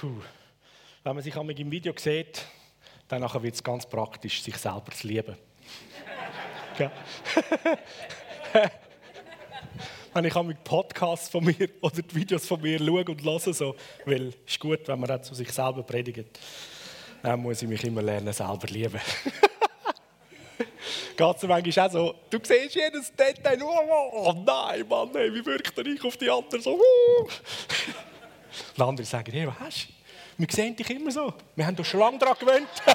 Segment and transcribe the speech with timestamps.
[0.00, 0.22] Puh.
[1.02, 2.44] Wenn man sich im Video sieht,
[3.08, 5.36] dann wird es ganz praktisch, sich selber zu lieben.
[10.14, 13.74] wenn ich mit Podcasts von mir oder die Videos von mir schaue und höre, so,
[14.04, 16.38] weil es ist gut, wenn man zu sich selber predigt,
[17.22, 19.00] dann muss ich mich immer lernen, selber lieben.
[21.16, 25.44] Geht es manchmal auch so, du siehst jedes Detail, oh, oh nein, Mann, ey, wie
[25.44, 27.28] wirkt der ich auf die anderen so, uh.
[28.78, 29.92] Und andere sagen, hey, was hast du?
[30.38, 31.34] Wir sehen dich immer so.
[31.56, 32.68] Wir haben doch schon lange daran gewöhnt.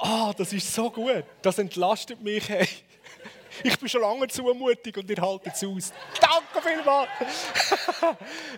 [0.00, 1.24] Ah, das ist so gut.
[1.42, 2.48] Das entlastet mich.
[2.48, 2.68] Hey.
[3.62, 5.92] Ich bin schon lange zumutig und ihr haltet es aus.
[6.20, 7.10] Danke vielmals.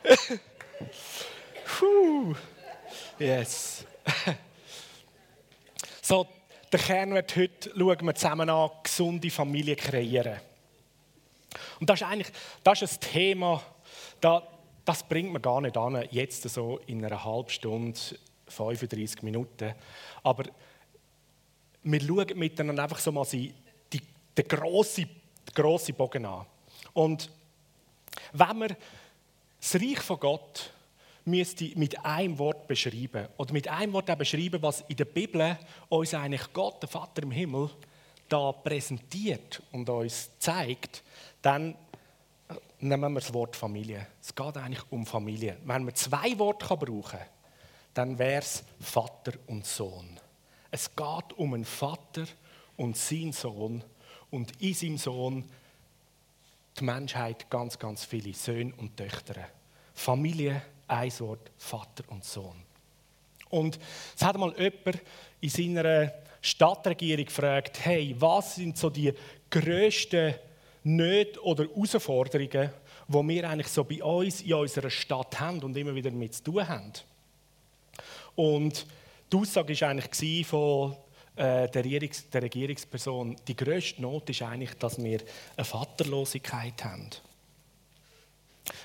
[1.64, 2.34] Puh.
[3.18, 3.84] Yes.
[6.02, 6.26] So,
[6.72, 10.40] der Kern wird heute, schauen wir zusammen an, gesunde Familie kreieren.
[11.80, 13.62] Und das ist eigentlich das ist ein Thema,
[14.20, 14.42] das,
[14.84, 17.98] das bringt man gar nicht an, jetzt so in einer halben Stunde,
[18.46, 19.74] 35 Minuten.
[20.22, 20.44] Aber
[21.82, 23.54] wir schauen miteinander einfach so mal die,
[23.92, 24.00] die,
[24.36, 25.08] den grossen,
[25.56, 26.46] den Bogen an.
[26.92, 27.30] Und
[28.32, 28.76] wenn wir
[29.60, 30.72] das Reich von Gott
[31.30, 33.28] müsste mit einem Wort beschreiben.
[33.36, 37.22] Oder mit einem Wort auch beschreiben, was in der Bibel uns eigentlich Gott, der Vater
[37.22, 37.70] im Himmel,
[38.28, 41.02] da präsentiert und uns zeigt,
[41.42, 41.74] dann
[42.78, 44.06] nehmen wir das Wort Familie.
[44.20, 45.58] Es geht eigentlich um Familie.
[45.64, 47.26] Wenn man zwei Worte brauchen kann,
[47.94, 50.18] dann wäre es Vater und Sohn.
[50.70, 52.24] Es geht um einen Vater
[52.76, 53.82] und seinen Sohn
[54.30, 55.44] und in seinem Sohn
[56.78, 59.34] die Menschheit ganz, ganz viele Söhne und Töchter.
[59.92, 62.56] Familie ein Wort, Vater und Sohn.
[63.50, 63.78] Und
[64.16, 65.00] es hat mal jemand
[65.40, 69.12] in seiner Stadtregierung gefragt, hey, was sind so die
[69.50, 70.34] grössten
[70.84, 72.70] Nöte oder Herausforderungen,
[73.08, 76.44] die wir eigentlich so bei uns in unserer Stadt haben und immer wieder mit zu
[76.44, 76.92] tun haben?
[78.36, 78.86] Und
[79.32, 80.96] die Aussage war eigentlich von
[81.36, 85.20] äh, der, Regierungs der Regierungsperson, die grösste Not ist eigentlich, dass wir
[85.56, 87.10] eine Vaterlosigkeit haben.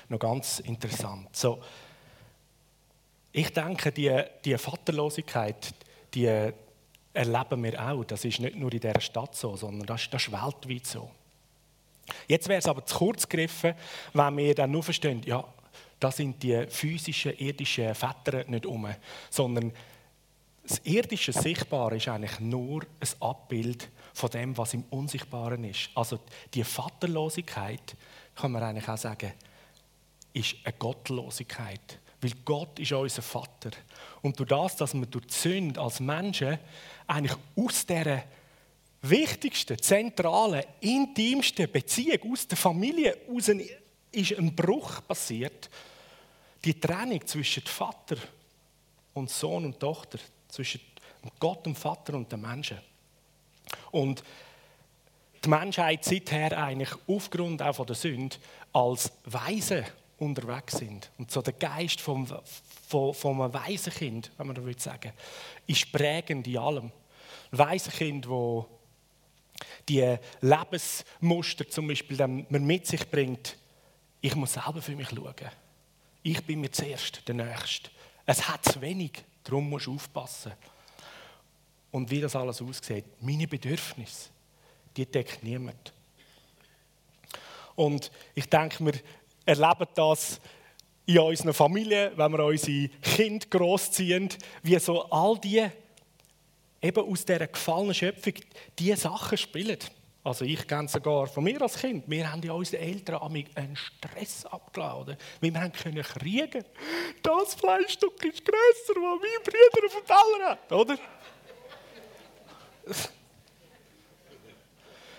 [0.08, 1.34] Noch ganz interessant.
[1.34, 1.62] So,
[3.36, 4.10] ich denke, die,
[4.46, 5.74] die Vaterlosigkeit,
[6.14, 6.24] die
[7.12, 8.02] erleben wir auch.
[8.04, 11.10] Das ist nicht nur in dieser Stadt so, sondern das, das ist weltweit so.
[12.26, 13.74] Jetzt wäre es aber zu kurz gegriffen,
[14.14, 15.44] wenn wir dann nur verstehen, ja,
[16.00, 18.88] da sind die physischen, irdischen Väter nicht um,
[19.28, 19.70] sondern
[20.62, 25.90] das irdische Sichtbare ist eigentlich nur ein Abbild von dem, was im Unsichtbaren ist.
[25.94, 26.20] Also
[26.54, 27.96] die Vaterlosigkeit,
[28.34, 29.34] kann man eigentlich auch sagen,
[30.32, 31.98] ist eine Gottlosigkeit.
[32.20, 33.70] Weil Gott ist unser Vater.
[34.22, 36.58] Und durch das, dass wir durch die Sünde als Menschen
[37.06, 38.24] eigentlich aus dieser
[39.02, 43.50] wichtigsten, zentralen, intimsten Beziehung aus der Familie raus
[44.12, 45.68] ist ein Bruch passiert.
[46.64, 48.16] Die Trennung zwischen Vater
[49.14, 50.18] und Sohn und Tochter,
[50.48, 50.80] zwischen
[51.38, 52.78] Gott, dem Vater und dem Menschen.
[53.90, 54.22] Und
[55.44, 58.36] die Menschheit seither eigentlich aufgrund auch von der Sünde
[58.72, 59.84] als Weise
[60.18, 61.10] unterwegs sind.
[61.18, 62.26] Und so der Geist vom,
[62.88, 65.12] vom, vom Waisenkind, wenn man das sagen
[65.66, 66.92] ist prägend in allem.
[67.50, 68.66] Ein Waisenkind, wo
[69.88, 73.56] die Lebensmuster zum Beispiel man mit sich bringt,
[74.20, 75.34] ich muss selber für mich schauen.
[76.22, 77.90] Ich bin mir zuerst der Nächste.
[78.24, 80.52] Es hat zu wenig, darum musst du aufpassen.
[81.92, 84.30] Und wie das alles aussieht, meine Bedürfnisse,
[84.96, 85.92] die deckt niemand.
[87.76, 88.94] Und ich denke mir,
[89.46, 90.40] erleben das
[91.06, 94.28] in unseren Familien, wenn wir unsere Kinder großziehen,
[94.62, 95.66] wie so all die
[96.82, 98.34] eben aus dieser gefallenen Schöpfung
[98.78, 99.78] diese Sachen spielen.
[100.24, 102.02] Also ich kenne sogar von mir als Kind.
[102.08, 103.22] Wir haben ja unseren Eltern
[103.54, 106.64] einen Stress abgeladen, weil wir haben können kriegen.
[107.22, 110.98] Das Fleischstück ist grösser, als mein Bruder auf dem Teller hat, oder?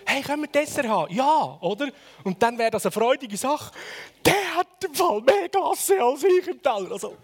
[0.08, 1.12] Hey, können wir Dessert haben?
[1.14, 1.88] Ja, oder?
[2.24, 3.72] Und dann wäre das eine freudige Sache.
[4.24, 6.92] Der hat im Fall mehr Gasse als ich im Teller.
[6.92, 7.16] Also,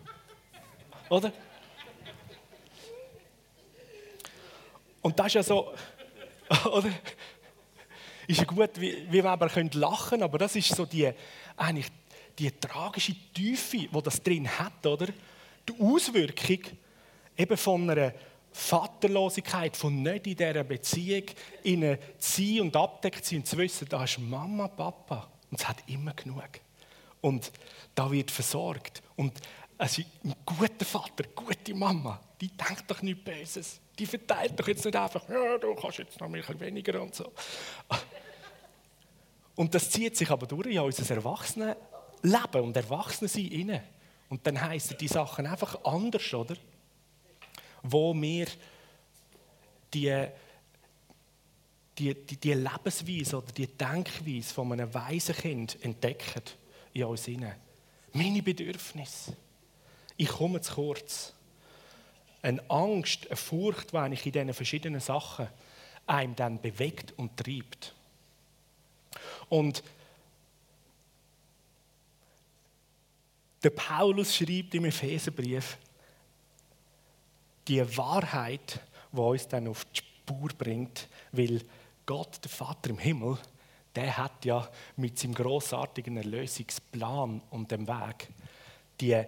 [1.09, 1.33] oder?
[5.01, 5.73] Und das ist ja so,
[6.71, 6.91] oder?
[8.27, 11.11] Ist ja gut, wie, wie wir aber können lachen aber das ist so die,
[11.57, 11.89] eigentlich
[12.39, 15.07] die tragische Tiefe, die das drin hat, oder?
[15.69, 16.59] Die Auswirkung
[17.37, 18.13] eben von einer
[18.57, 21.25] Vaterlosigkeit, von nicht in dieser Beziehung
[21.65, 26.15] in sein und abdeckt sein zu wissen, da ist Mama, Papa und es hat immer
[26.15, 26.49] genug.
[27.21, 27.51] Und
[27.97, 29.03] da wird versorgt.
[29.17, 29.41] Und
[29.79, 33.81] ist ein guter Vater, eine gute Mama, die denkt doch nichts Böses.
[33.99, 37.15] Die verteilt doch jetzt nicht einfach, ja, du kannst jetzt noch ein bisschen weniger und
[37.15, 37.33] so.
[39.57, 43.83] Und das zieht sich aber durch in unser Erwachsenenleben und Erwachsenensein rein.
[44.29, 46.57] Und dann heißen die Sachen einfach anders, oder?
[47.85, 48.47] Wo wir
[49.93, 50.27] die,
[51.97, 56.43] die, die, die Lebensweise oder die Denkweise von einem weisen Kind entdecken
[56.93, 57.55] in uns hinein.
[58.13, 59.37] Meine Bedürfnisse.
[60.17, 61.33] Ich komme zu kurz.
[62.43, 65.49] Eine Angst, eine Furcht, wenn ich in diesen verschiedenen Sachen
[66.07, 67.95] einem dann bewegt und treibt.
[69.49, 69.83] Und
[73.63, 75.79] der Paulus schreibt im Epheserbrief,
[77.69, 78.81] die Wahrheit,
[79.13, 81.63] die uns dann auf die Spur bringt, weil
[82.07, 83.39] Gott, der Vater im Himmel,
[83.95, 88.29] der hat ja mit seinem großartigen Erlösungsplan und dem Weg
[89.01, 89.23] die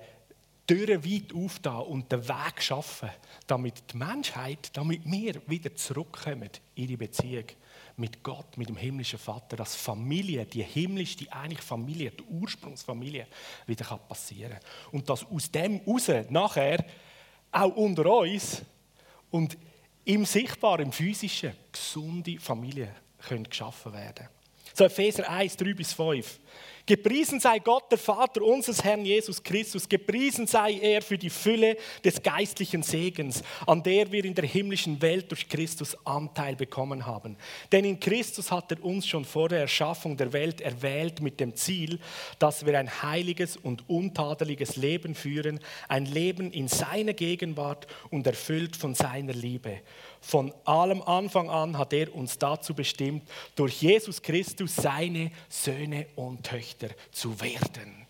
[0.67, 3.11] Türen weit aufgetan und den Weg schaffen,
[3.47, 7.45] damit die Menschheit, damit wir wieder zurückkommen in ihre Beziehung
[7.97, 13.27] mit Gott, mit dem himmlischen Vater, dass Familie, die himmlische, die eigentliche Familie, die Ursprungsfamilie,
[13.67, 14.61] wieder passieren kann.
[14.93, 16.85] Und dass aus dem heraus nachher
[17.57, 18.63] auch unter uns
[19.31, 19.57] und
[20.05, 24.29] im Sichtbaren, im Physischen, gesunde Familien können geschaffen werden.
[24.77, 26.39] So Epheser 1, 3 bis 5.
[26.85, 29.89] Gepriesen sei Gott, der Vater unseres Herrn Jesus Christus.
[29.89, 35.01] Gepriesen sei er für die Fülle des geistlichen Segens, an der wir in der himmlischen
[35.01, 37.39] Welt durch Christus Anteil bekommen haben.
[37.73, 41.57] Denn in Christus hat er uns schon vor der Erschaffung der Welt erwählt mit dem
[41.57, 41.99] Ziel,
[42.39, 45.59] dass wir ein heiliges und untadeliges Leben führen,
[45.89, 49.81] ein Leben in seiner Gegenwart und erfüllt von seiner Liebe.
[50.27, 56.45] Von allem Anfang an hat er uns dazu bestimmt, durch Jesus Christus seine Söhne und
[56.45, 58.09] Töchter zu werden.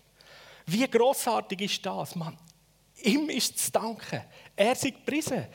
[0.65, 2.35] Wie großartig ist das, Mann?
[3.03, 4.23] Ihm ist zu danken.
[4.55, 5.45] Er ist gepriesen.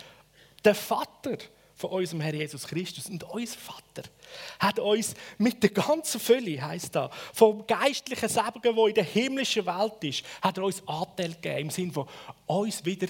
[0.64, 1.36] Der Vater
[1.74, 4.08] von unserem Herr Jesus Christus und unser Vater
[4.60, 9.66] hat uns mit der ganzen Fülle, heißt da, vom geistlichen Segen, wo in der himmlischen
[9.66, 12.08] Welt ist, hat er uns Anteil gegeben im Sinne von
[12.46, 13.08] uns wieder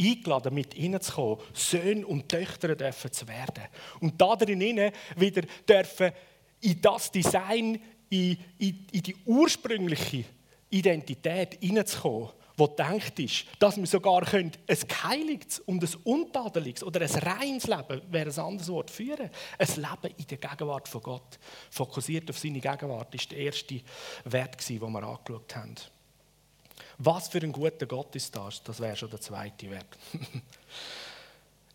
[0.00, 3.64] eingeladen, mit hineinzukommen, Söhne und Töchter dürfen zu werden.
[4.00, 6.12] Und da drinnen wieder dürfen
[6.60, 10.24] in das Design, in, in, in die ursprüngliche
[10.70, 17.00] Identität hineinzukommen, wo denkt ist, dass wir sogar können ein geheiligtes und ein untadeliges oder
[17.00, 19.30] ein reines Leben, wäre ein anderes Wort, führen.
[19.58, 21.38] Ein Leben in der Gegenwart von Gott,
[21.70, 23.80] fokussiert auf seine Gegenwart, ist der erste
[24.24, 25.76] Wert, den wir angeschaut haben.
[26.98, 28.62] Was für ein guter Gott ist das?
[28.62, 29.86] Das wäre schon der zweite Wert.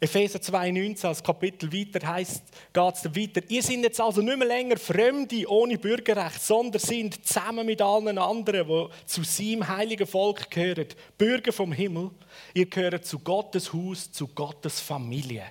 [0.03, 2.43] Epheser 2,19 als Kapitel weiter heißt,
[2.73, 3.41] geht es weiter.
[3.47, 8.17] Ihr seid jetzt also nicht mehr länger Fremde ohne Bürgerrecht, sondern sind zusammen mit allen
[8.17, 10.87] anderen, die zu seinem heiligen Volk gehören,
[11.17, 12.11] Bürger vom Himmel.
[12.53, 15.45] Ihr gehört zu Gottes Haus, zu Gottes Familie.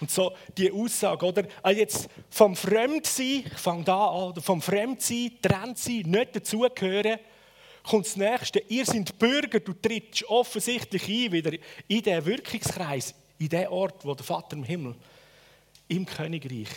[0.00, 1.44] Und so die Aussage, oder?
[1.64, 7.18] Also jetzt vom Fremdsein, ich fange da an, vom Fremdsein, Trennsein, nicht dazugehören,
[7.82, 8.62] kommt das Nächste.
[8.68, 11.52] Ihr seid Bürger, du trittst offensichtlich ein, wieder
[11.88, 14.94] in den Wirkungskreis, in den Ort, wo der Vater im Himmel,
[15.88, 16.68] im Königreich,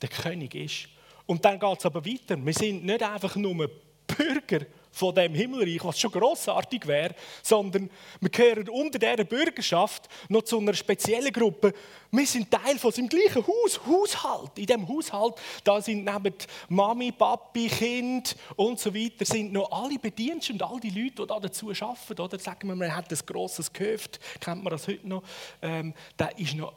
[0.00, 0.88] der König ist.
[1.26, 2.36] Und dann geht es aber weiter.
[2.44, 3.70] Wir sind nicht einfach nur
[4.06, 7.90] Bürger von dem Himmelreich, was schon großartig wäre, sondern
[8.20, 11.72] wir gehören unter dieser Bürgerschaft noch zu einer speziellen Gruppe.
[12.10, 14.58] Wir sind Teil von seinem gleichen Haus, Haushalt.
[14.58, 16.34] In dem Haushalt, da sind neben
[16.68, 21.26] Mami, Papi, Kind und so weiter, sind noch alle Bediensteten und all die Leute, die
[21.26, 22.20] da dazu arbeiten.
[22.20, 25.22] Oder sagen wir, man hat ein grosses Gehöft, kennt man das heute noch,
[25.62, 26.74] ähm, da ist noch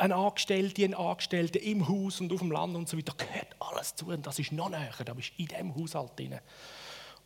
[0.00, 3.14] ein Angestellter, ein Angestellter im Haus und auf dem Land und so weiter.
[3.16, 6.18] Da gehört alles zu und das ist noch näher, da bist du in diesem Haushalt
[6.18, 6.38] drin.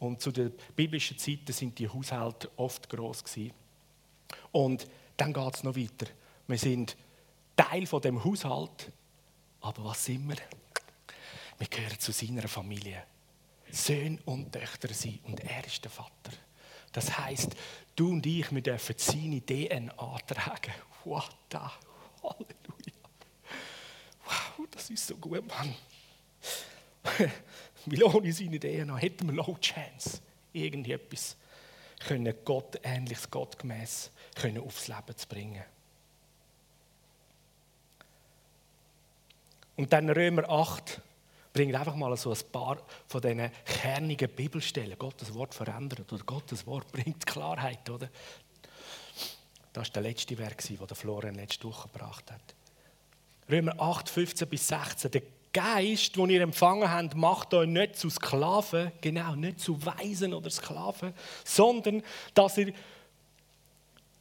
[0.04, 3.52] Und zu den biblischen Zeiten sind die Haushalte oft groß gewesen.
[4.52, 6.06] Und dann geht es noch weiter.
[6.46, 6.96] Wir sind
[7.56, 8.92] Teil von dem Haushalt,
[9.60, 10.36] aber was sind wir?
[11.58, 13.04] Wir gehören zu seiner Familie.
[13.70, 16.32] Söhne und Töchter sein und er ist der Vater.
[16.92, 17.56] Das heißt,
[17.96, 20.74] du und ich, wir dürfen seine DNA tragen.
[21.04, 21.72] Wow, da,
[22.22, 22.94] Halleluja.
[24.24, 25.74] Wow, das ist so gut, Mann.
[27.86, 30.20] Weil ohne seine DNA hätten wir no chance,
[30.52, 31.36] irgendetwas
[32.00, 35.64] können Gott ähnliches, gottgemäß können aufs Leben zu bringen.
[39.76, 41.00] Und dann Römer 8
[41.52, 44.98] bringt einfach mal so ein paar von diesen kernigen Bibelstellen.
[44.98, 48.08] Gottes Wort verändert oder Gottes Wort bringt Klarheit, oder?
[49.72, 52.54] Das war der letzte Werk, den Florian letzte Woche gebracht hat.
[53.50, 55.10] Römer 8, 15 bis 16.
[55.54, 60.50] Geist, den ihr empfangen habt, macht euch nicht zu Sklaven, genau, nicht zu Weisen oder
[60.50, 62.02] Sklaven, sondern
[62.34, 62.74] dass ihr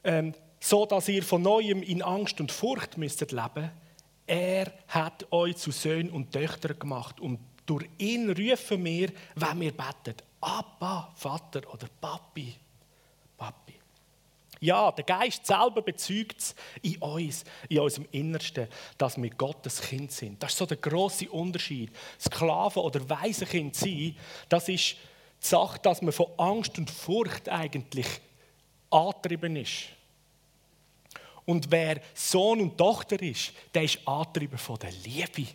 [0.05, 3.69] ähm, so dass ihr von neuem in Angst und Furcht müsstet leben.
[4.25, 9.71] Er hat euch zu Söhnen und Töchtern gemacht und durch ihn rufen wir, wenn wir
[9.73, 12.53] beten, Abba, Vater oder Papi,
[13.37, 13.82] Papi.
[14.63, 20.09] Ja, der Geist selber bezeugt es in uns, in unserem Innersten, dass wir Gottes Kind
[20.13, 20.41] sind.
[20.41, 21.91] Das ist so der große Unterschied.
[22.17, 24.15] Sklaven oder Waisenkind sein,
[24.47, 24.95] das ist
[25.41, 28.07] die Sache, dass man von Angst und Furcht eigentlich
[28.89, 29.89] angetrieben ist.
[31.43, 35.51] Und wer Sohn und Tochter ist, der ist angetrieben von der Liebe.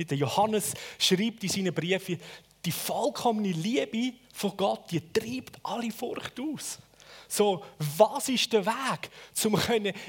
[0.00, 2.20] Der Johannes schreibt in seinen Briefen,
[2.64, 6.80] die vollkommene Liebe von Gott, die treibt alle Furcht aus.
[7.28, 7.64] So,
[7.96, 9.10] was ist der Weg,
[9.44, 9.58] um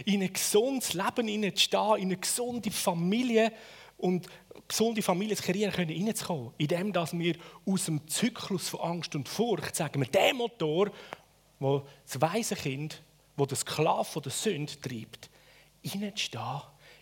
[0.06, 3.52] in ein gesundes Leben hineinzustehen, in eine gesunde Familie
[3.98, 4.28] und
[4.68, 6.54] gesunde Familie zu kreieren, können hineinzukommen?
[6.58, 10.92] Indem dass wir aus dem Zyklus von Angst und Furcht, sagen wir, der Motor,
[11.60, 13.02] wo das weise Kind,
[13.36, 15.30] wo das Sklave der Sünde treibt,
[15.82, 16.62] hineinzustehen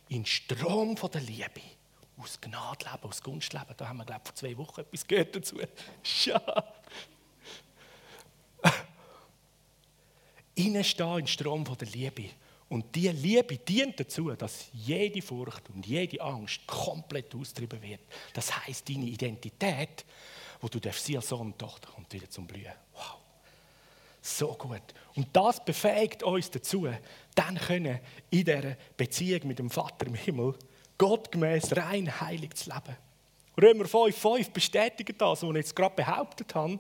[0.10, 1.62] in den Strom der Liebe.
[2.18, 3.74] Aus Gnade leben, aus Gunst leben.
[3.76, 5.58] Da haben wir, glaube ich, vor zwei Wochen etwas gehört dazu.
[6.26, 6.42] Ja.
[10.56, 12.30] Innenstehen in den Strom der Liebe.
[12.68, 18.02] Und diese Liebe dient dazu, dass jede Furcht und jede Angst komplett austrieben wird.
[18.34, 20.04] Das heißt, deine Identität,
[20.60, 22.74] wo du darfst als Sohn und Tochter, kommt wieder zum Blühen.
[22.94, 23.18] Wow.
[24.22, 24.82] So gut.
[25.16, 26.88] Und das befähigt uns dazu,
[27.36, 28.00] dann können
[28.32, 30.56] in dieser Beziehung mit dem Vater im Himmel
[30.98, 32.98] gottgemäß rein heilig zu leben.
[33.62, 36.80] Römer 5,5 bestätigt das, was ich jetzt gerade behauptet habe.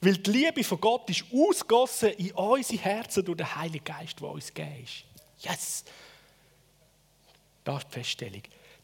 [0.00, 4.28] Weil die Liebe von Gott ist ausgossen in unsere Herzen durch den Heiligen Geist, der
[4.28, 5.04] uns gegeben ist.
[5.40, 5.84] Yes!
[7.64, 8.42] Das ist die Feststellung.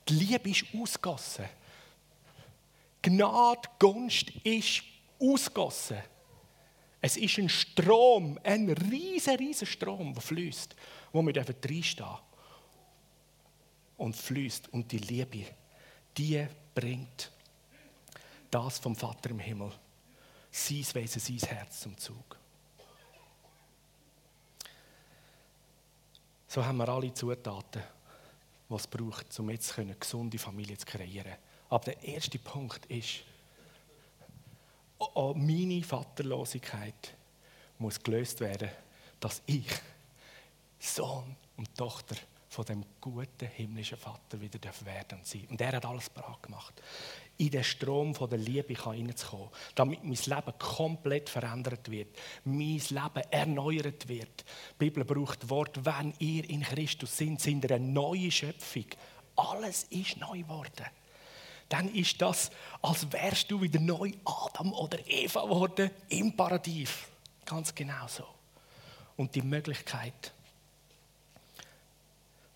[0.08, 1.46] Die Liebe ist ausgossen.
[3.00, 4.82] Gnade, Gunst ist
[5.20, 5.98] ausgossen.
[7.00, 10.74] Es ist ein Strom, ein riesiger, riesiger Strom, der fließt,
[11.12, 12.18] wo wir reinstehen dürfen.
[13.98, 14.72] Und fließt.
[14.72, 15.44] Und die Liebe,
[16.16, 17.30] die bringt
[18.50, 19.70] das vom Vater im Himmel
[20.54, 22.36] sein Wesen, sein Herz zum Zug.
[26.46, 27.82] So haben wir alle Zutaten,
[28.68, 31.34] die es braucht, um jetzt eine gesunde Familie zu kreieren.
[31.68, 33.24] Aber der erste Punkt ist,
[34.98, 37.16] oh, meine Vaterlosigkeit
[37.78, 38.70] muss gelöst werden,
[39.18, 39.66] dass ich
[40.78, 42.14] Sohn und Tochter
[42.48, 45.48] von dem guten himmlischen Vater wieder werden sein.
[45.50, 46.80] Und er hat alles bereit gemacht
[47.36, 54.08] in den Strom der Liebe hineinzukommen, damit mein Leben komplett verändert wird, mein Leben erneuert
[54.08, 54.44] wird.
[54.72, 58.86] Die Bibel braucht das Wort, wenn ihr in Christus sind, sind ihr eine neue Schöpfung.
[59.36, 60.86] Alles ist neu geworden.
[61.68, 62.50] Dann ist das,
[62.82, 66.90] als wärst du wieder neu Adam oder Eva geworden im Paradies.
[67.44, 68.26] Ganz genau so.
[69.16, 70.32] Und die Möglichkeit,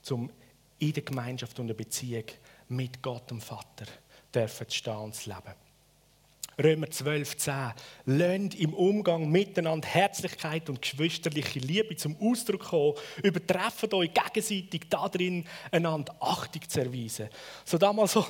[0.02, 0.30] zum
[0.78, 2.24] in der Gemeinschaft und der Beziehung
[2.68, 3.86] mit Gott, dem Vater,
[4.34, 5.54] dürfen stehen und leben.
[6.60, 7.54] Römer 12, 10.
[8.06, 12.94] Lasst im Umgang miteinander Herzlichkeit und geschwisterliche Liebe zum Ausdruck kommen.
[13.22, 17.28] Übertrefft euch gegenseitig darin, einander Achtung zu erweisen.
[17.64, 18.26] So damals so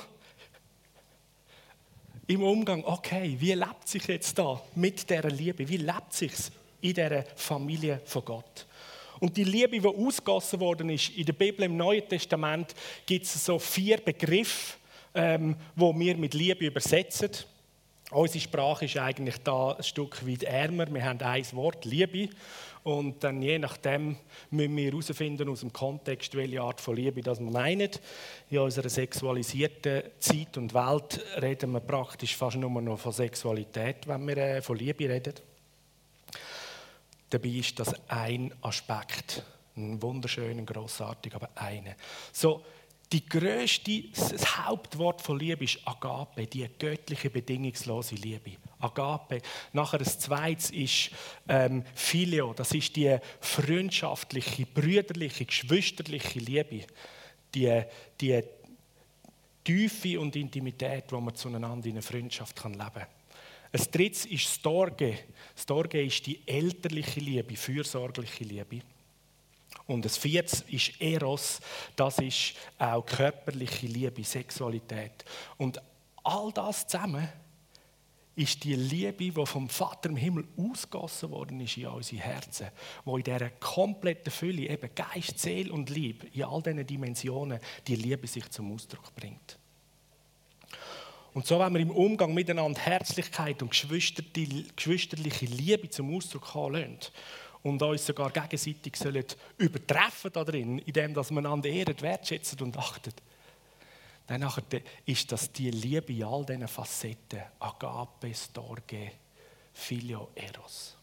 [2.27, 5.67] im Umgang, okay, wie lebt sich jetzt da mit dieser Liebe?
[5.67, 6.33] Wie lebt sich
[6.81, 8.67] in dieser Familie von Gott?
[9.19, 12.75] Und die Liebe, die ausgossen worden ist, in der Bibel im Neuen Testament
[13.07, 14.75] gibt es so vier Begriffe,
[15.13, 17.31] ähm, wo wir mit Liebe übersetzen.
[18.11, 20.91] Unsere Sprache ist eigentlich da ein Stück weit ärmer.
[20.91, 22.29] Wir haben ein Wort, Liebe.
[22.83, 24.15] Und dann je nachdem
[24.49, 27.91] müssen wir herausfinden aus dem Kontext, welche Art von Liebe das wir meinen.
[28.49, 34.25] In unserer sexualisierten Zeit und Welt reden wir praktisch fast nur noch von Sexualität, wenn
[34.27, 35.35] wir äh, von Liebe reden.
[37.29, 39.43] Dabei ist das ein Aspekt,
[39.77, 41.95] ein wunderschöner, großartig, aber eine.
[42.31, 42.63] So,
[43.11, 48.51] die größte, das Hauptwort von Liebe ist Agape, die göttliche bedingungslose Liebe.
[48.79, 49.41] Agape.
[49.73, 51.09] Nachher das zweite ist
[51.47, 56.85] ähm, Phileo, das ist die freundschaftliche, brüderliche, geschwisterliche Liebe.
[57.55, 57.81] Die,
[58.21, 58.43] die
[59.63, 63.07] Tiefe und Intimität, wo man zueinander in einer Freundschaft kann leben kann.
[63.71, 65.17] Ein drittes ist Storge.
[65.55, 68.81] Storge ist die elterliche Liebe, fürsorgliche Liebe.
[69.89, 71.59] Und das vierte ist Eros,
[71.95, 75.25] das ist auch körperliche Liebe, Sexualität.
[75.57, 75.81] Und
[76.23, 77.27] all das zusammen
[78.35, 82.67] ist die Liebe, die vom Vater im Himmel ausgossen worden ist in unsere Herzen,
[83.03, 87.95] wo in dieser kompletten Fülle, eben Geist, Seele und Liebe, in all diesen Dimensionen, die
[87.95, 89.57] Liebe sich zum Ausdruck bringt.
[91.33, 97.11] Und so, wenn wir im Umgang miteinander Herzlichkeit und geschwisterliche Liebe zum Ausdruck kommen lassen,
[97.63, 99.25] und uns sogar gegenseitig sollen
[99.57, 103.13] übertreffen darin, indem dass wir einander ehren, wertschätzen und achten,
[104.27, 104.47] dann
[105.05, 107.41] ist das die Liebe in all diesen Facetten.
[107.59, 109.11] Agape, Storge,
[109.73, 110.95] Filio, Eros.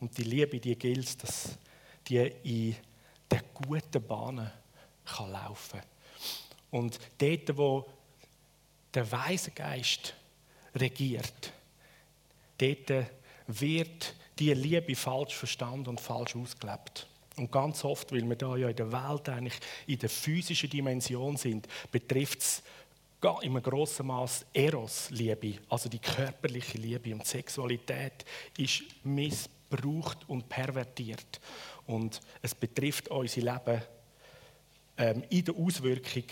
[0.00, 1.56] Und die Liebe, die gilt, dass
[2.08, 2.76] die in
[3.30, 4.50] den guten Bahnen
[5.04, 5.88] kann laufen kann.
[6.72, 7.88] Und dort, wo
[8.92, 10.12] der Weise Geist
[10.74, 11.53] regiert,
[12.58, 13.06] dort
[13.46, 17.06] wird die Liebe falsch verstanden und falsch ausgelebt.
[17.36, 21.36] Und ganz oft, weil wir da ja in der Welt eigentlich in der physischen Dimension
[21.36, 22.62] sind, betrifft es
[23.42, 28.24] in einem grossen Maß Eros-Liebe, also die körperliche Liebe und Sexualität
[28.58, 31.40] ist missbraucht und pervertiert.
[31.86, 33.82] Und es betrifft unser Leben
[34.98, 36.24] ähm, in der Auswirkung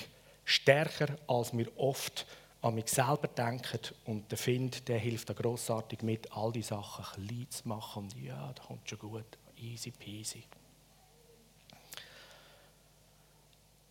[0.45, 2.27] stärker, als wir oft
[2.63, 3.81] an mich selber denken.
[4.07, 8.09] Und der Find, der hilft da grossartig mit, all die Sachen klein zu machen.
[8.23, 10.45] Ja, das kommt schon gut, easy peasy.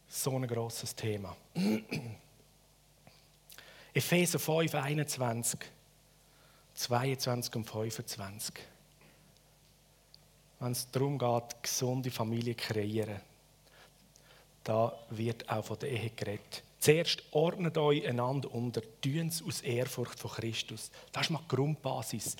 [0.08, 1.36] So ein grosses Thema.
[3.94, 5.60] Epheser 5, 21,
[6.74, 8.56] 22 und 25.
[10.60, 13.20] Wenn es darum geht, gesunde Familie kreieren,
[14.64, 16.64] da wird auch von der Ehe geredet.
[16.82, 20.90] Zuerst ordnet euch einander unter, tun es aus Ehrfurcht von Christus.
[21.12, 22.36] Das ist mal die Grundbasis.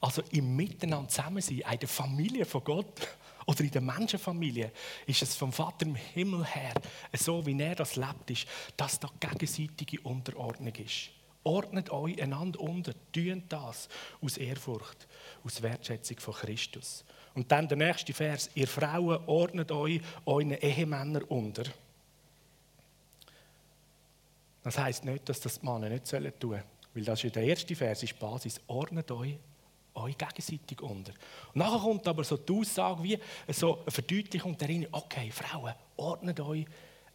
[0.00, 3.00] Also im Miteinander zusammen sein, in der Familie von Gott
[3.46, 4.70] oder in der Menschenfamilie,
[5.08, 6.74] ist es vom Vater im Himmel her,
[7.14, 11.10] so wie er das lebt, ist, dass da gegenseitige Unterordnung ist.
[11.42, 13.88] Ordnet euch einander unter, tun das
[14.22, 15.08] aus Ehrfurcht,
[15.42, 17.04] aus Wertschätzung von Christus.
[17.34, 21.64] Und dann der nächste Vers, ihr Frauen ordnet euch euren Ehemännern unter.
[24.62, 26.62] Das heißt nicht, dass das die Männer nicht tun sollen,
[26.94, 29.38] weil das ist der erste Vers, ist die Basis, ordnet euch
[29.94, 31.12] euch gegenseitig unter.
[31.52, 36.40] Und nachher kommt aber so die Aussage wie so eine Verdeutlichung darin, okay, Frauen, ordnet
[36.40, 36.64] euch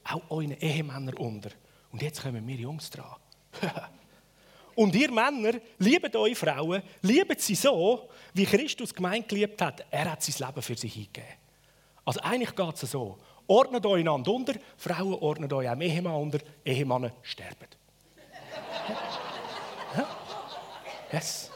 [0.03, 1.51] auch euren Ehemännern unter.
[1.91, 3.15] Und jetzt kommen wir Jungs dran.
[4.75, 9.85] Und ihr Männer, liebet eure Frauen, liebet sie so, wie Christus gemeint geliebt hat.
[9.89, 11.29] Er hat sein Leben für sie hingegeben.
[12.03, 13.17] Also eigentlich geht es so.
[13.47, 17.67] Ordnet euch einander unter, Frauen ordnet euch auch Ehemann unter, Ehemänner sterben.
[21.11, 21.51] yes.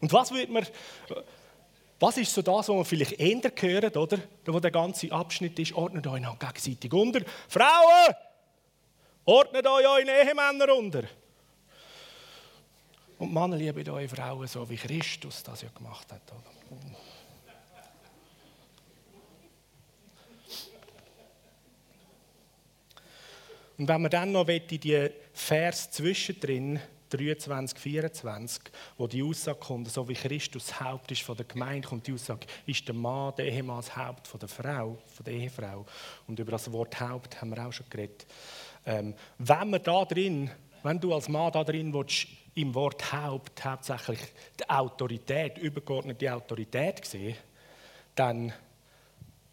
[0.00, 0.66] Und was wird man,
[1.98, 4.18] was ist so das, was man vielleicht eher hören, oder?
[4.46, 7.20] Wo der ganze Abschnitt ist, ordnet euch noch gegenseitig unter.
[7.48, 8.14] Frauen,
[9.26, 11.02] ordnet euch eure Ehemänner unter.
[13.20, 16.22] Und Männer lieben eure Frauen so, wie Christus das ja gemacht hat.
[16.32, 16.78] Oder?
[23.76, 26.80] Und wenn man dann noch in die Vers zwischendrin
[27.10, 28.62] 23, 24,
[28.96, 32.46] wo die Aussage kommt, so wie Christus Haupt ist von der Gemeinde, kommt die Aussage,
[32.64, 35.84] ist der Mann, der Ehemann das Haupt von der Frau, von der Ehefrau.
[36.26, 38.26] Und über das Wort Haupt haben wir auch schon geredet.
[38.86, 40.50] Ähm, wenn man da drin,
[40.82, 44.20] wenn du als Mann da drin willst, im Wort Haupt hauptsächlich
[44.58, 47.36] die Autorität, übergeordnete Autorität sehen,
[48.14, 48.52] dann,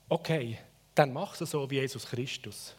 [0.09, 0.57] okay,
[0.95, 2.75] dann mach es so wie Jesus Christus.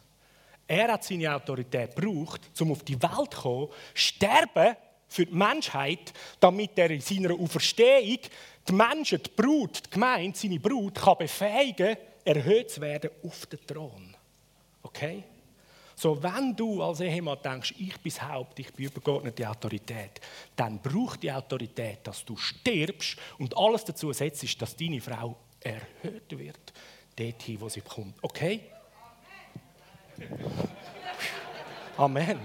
[0.67, 4.75] Er hat seine Autorität gebraucht, um auf die Welt zu kommen, sterben
[5.07, 8.19] für die Menschheit, damit er in seiner Auferstehung
[8.67, 13.65] die Menschen, die Brut, die Gemeinde, seine Brut, kann befähigen, erhöht zu werden auf den
[13.65, 14.15] Thron.
[14.83, 15.23] Okay?
[15.99, 20.21] So, wenn du als Ehemann denkst, ich bin das Haupt, ich bin übergeordnete Autorität,
[20.55, 26.39] dann braucht die Autorität, dass du stirbst und alles dazu setzt, dass deine Frau erhöht
[26.39, 26.71] wird,
[27.17, 28.15] dorthin, wo sie kommt.
[28.21, 28.61] Okay?
[31.97, 32.39] Amen.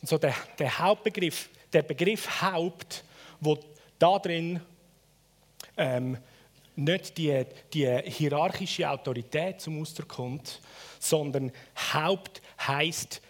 [0.00, 3.04] Und so der, der Hauptbegriff, der Begriff Haupt,
[3.40, 3.58] wo
[3.98, 4.58] da drin
[5.76, 6.16] ähm,
[6.84, 10.60] nicht die, die hierarchische Autorität zum Ausdruck kommt,
[10.98, 11.52] sondern
[11.92, 13.20] Haupt heißt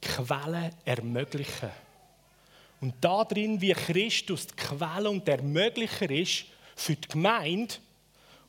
[0.00, 1.70] Quelle ermöglichen.
[2.80, 7.74] Und da drin, wie Christus die Quelle und der Ermöglicher ist für die Gemeinde,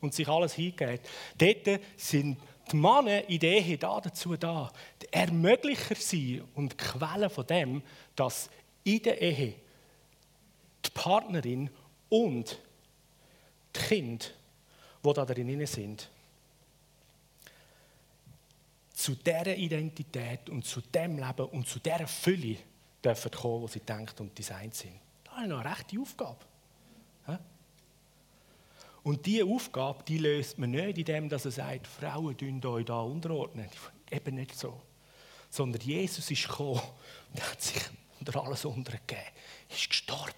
[0.04, 1.00] und sich alles hingeht.
[1.38, 2.38] Dort sind
[2.70, 4.70] die Männer in der Ehe da dazu da,
[5.02, 7.82] die Ermöglicher sein und Quelle von dem,
[8.14, 8.48] dass
[8.84, 9.54] in der Ehe
[10.84, 11.70] die Partnerin
[12.08, 12.58] und
[13.74, 14.26] die Kinder,
[15.04, 16.10] die da drin sind,
[18.92, 22.56] zu dieser Identität und zu dem Leben und zu dieser Fülle
[23.04, 24.94] dürfen kommen, wo sie denkt und designt sind.
[25.24, 26.38] Das ist eine rechte Aufgabe.
[29.04, 33.68] Und diese Aufgabe, die löst man nicht, indem er sagt, Frauen tun euch da unterordnen.
[34.10, 34.80] Eben nicht so.
[35.50, 36.80] Sondern Jesus ist gekommen
[37.30, 37.82] und hat sich
[38.18, 39.22] unter alles untergegeben.
[39.68, 40.32] Ist gestorben.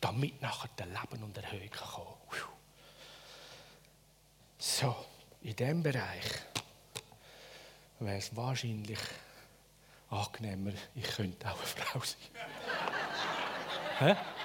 [0.00, 2.14] Damit nachher der Leben und Erhöhung kommen.
[4.58, 4.94] So,
[5.42, 6.24] in diesem Bereich
[8.00, 8.98] wäre es wahrscheinlich
[10.10, 12.16] angenehmer, ich könnte auch eine Frau sein.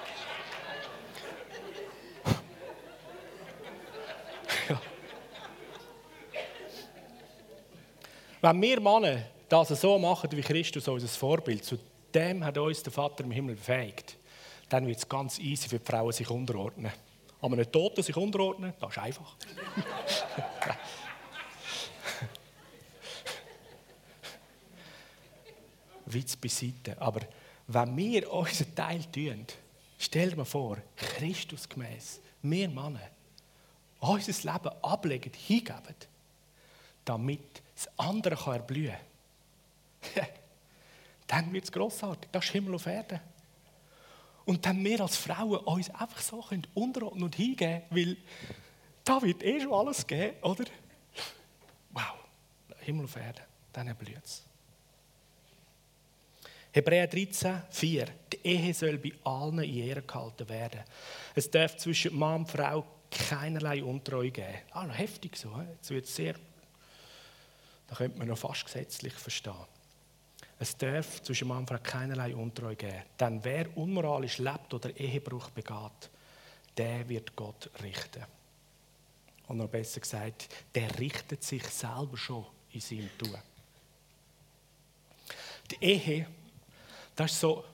[8.40, 11.78] Wenn wir Männer das so machen wie Christus, unser Vorbild, zu
[12.14, 14.16] dem hat uns der Vater im Himmel befähigt,
[14.68, 16.92] dann wird es ganz easy für die Frauen sich unterordnen.
[17.40, 19.36] Aber einen Toten sich unterordnen, das ist einfach.
[26.06, 27.00] Witz beiseite.
[27.00, 27.20] Aber
[27.66, 29.46] wenn wir unseren Teil tun,
[29.98, 33.10] stell dir mal vor, Christusgemäß, wir Männer,
[34.00, 35.94] unser Leben ablegen, hingeben,
[37.04, 38.96] damit das andere erblühen
[40.14, 40.24] kann,
[41.26, 42.30] dann wird es grossartig.
[42.32, 43.20] Das ist Himmel auf Erden.
[44.44, 48.16] Und dann wir als Frauen uns einfach so können unterordnen und hingeben, weil
[49.04, 50.64] da wird eh schon alles geben, oder?
[51.90, 52.14] Wow,
[52.80, 54.44] Himmel auf Erden, dann erblüht es.
[56.72, 58.06] Hebräer 13, 4.
[58.32, 60.80] Die Ehe soll bei allen in Ehre gehalten werden.
[61.34, 64.58] Es darf zwischen Mann und Frau keinerlei Untreue geben.
[64.72, 65.50] Ah, noch heftig so.
[65.70, 66.34] Jetzt wird sehr
[67.86, 69.54] da könnte man noch fast gesetzlich verstehen.
[70.58, 73.02] Es darf zwischen Mann und Frau keinerlei Untreue geben.
[73.18, 76.10] Denn wer unmoralisch lebt oder Ehebruch begeht,
[76.76, 78.24] der wird Gott richten.
[79.48, 83.36] Und noch besser gesagt, der richtet sich selber schon in seinem Tun.
[85.70, 86.26] Die Ehe,
[87.14, 87.64] das ist so,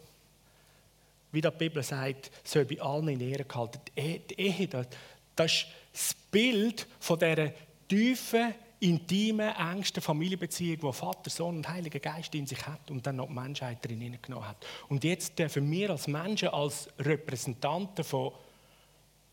[1.32, 3.80] wie die Bibel sagt, soll bei allen in Ehre gehalten.
[3.96, 4.86] Die Ehe, das,
[5.36, 7.52] das ist das Bild von dieser
[7.88, 13.16] tiefen intime, engste Familienbeziehung, die Vater, Sohn und Heiliger Geist in sich hat und dann
[13.16, 14.66] noch die Menschheit drin hineingenommen hat.
[14.88, 18.32] Und jetzt dürfen wir als Menschen, als Repräsentanten von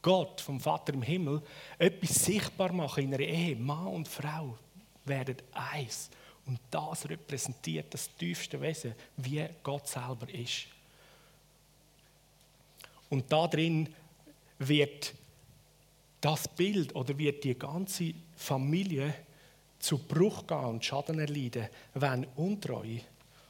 [0.01, 1.41] Gott, vom Vater im Himmel,
[1.77, 3.55] etwas sichtbar machen in einer Ehe.
[3.55, 4.57] Mann und Frau
[5.05, 6.09] werden eins.
[6.45, 10.67] Und das repräsentiert das tiefste Wesen, wie Gott selber ist.
[13.09, 13.93] Und da drin
[14.59, 15.13] wird
[16.21, 19.13] das Bild oder wird die ganze Familie
[19.79, 23.01] zu Bruch gehen und Schaden erleiden, wenn Untreue,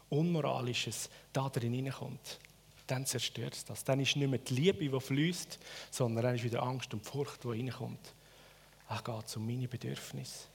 [0.09, 2.39] Unmoralisches da drin hineinkommt.
[2.87, 3.83] Dann zerstört es das.
[3.83, 5.59] Dann ist nicht mehr die Liebe, die fließt,
[5.91, 8.13] sondern dann ist wieder Angst und Furcht, die reinkommt.
[8.87, 10.45] Ach, geht um meine Bedürfnisse.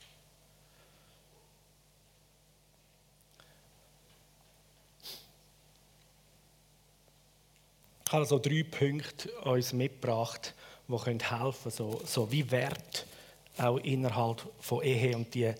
[8.06, 10.54] Ich habe so drei Punkte uns mitgebracht,
[10.86, 13.06] die helfen können, so, so wie Wert
[13.58, 15.52] auch innerhalb von Ehe und die,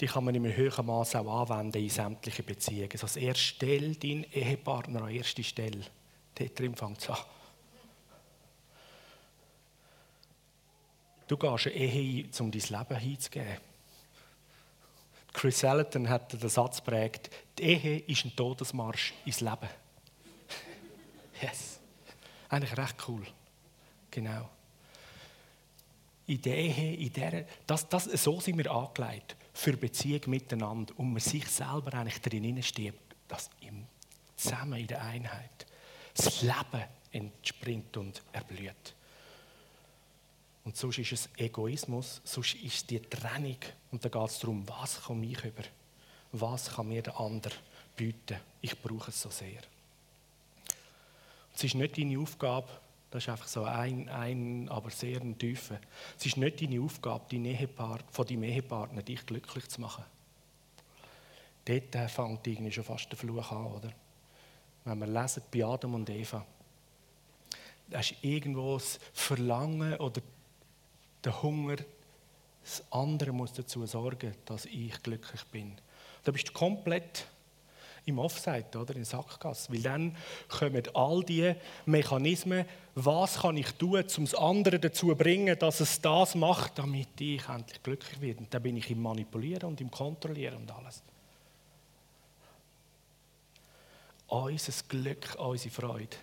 [0.00, 2.90] die kann man in einem höheren Maß auch anwenden in sämtlichen Beziehungen.
[2.92, 5.84] Also als erste stell deinen Ehepartner an erste Stelle.
[6.34, 7.18] Dort drin fängt es an.
[11.26, 13.56] Du gehst eine Ehe ein, um dein Leben hinzugeben.
[15.32, 19.68] Chris Ellington hat den Satz geprägt, die Ehe ist ein Todesmarsch ins Leben.
[21.42, 21.80] yes.
[22.48, 23.26] Eigentlich recht cool.
[24.10, 24.48] Genau
[26.28, 31.48] in in der, das, das, so sind wir angelegt für Beziehung miteinander und man sich
[31.48, 33.86] selber eigentlich drin stirbt, das im,
[34.36, 35.66] zusammen in der Einheit
[36.14, 38.94] das Leben entspringt und erblüht.
[40.64, 43.56] Und sonst ist es Egoismus, sonst ist die Trennung
[43.90, 45.62] und da geht es darum, was komme ich über,
[46.32, 47.54] was kann mir der andere
[47.96, 48.38] bieten.
[48.60, 49.62] Ich brauche es so sehr.
[51.54, 52.68] Es ist nicht deine Aufgabe,
[53.10, 55.80] das ist einfach so ein, ein aber sehr ein tiefer.
[56.18, 60.04] Es ist nicht deine Aufgabe, dein Ehepart, von deinem Ehepartner dich glücklich zu machen.
[61.64, 63.92] Dort äh, fängt irgendwie schon fast der Fluch an, oder?
[64.84, 66.44] Wenn wir lesen bei Adam und Eva,
[67.88, 70.20] da ist irgendwo das Verlangen oder
[71.24, 71.76] der Hunger,
[72.62, 75.72] das andere muss dazu sorgen, dass ich glücklich bin.
[76.24, 77.26] Da bist du komplett
[78.08, 78.96] im Offside, oder?
[78.96, 79.72] In Sackgasse.
[79.72, 80.16] Weil dann
[80.48, 81.54] kommen all die
[81.86, 86.78] Mechanismen, was kann ich tun, um das andere dazu zu bringen, dass es das macht,
[86.78, 88.40] damit ich endlich glücklich werde.
[88.40, 91.02] Und dann bin ich im Manipulieren und im Kontrollieren und alles.
[94.26, 96.16] Unser Glück, unsere Freude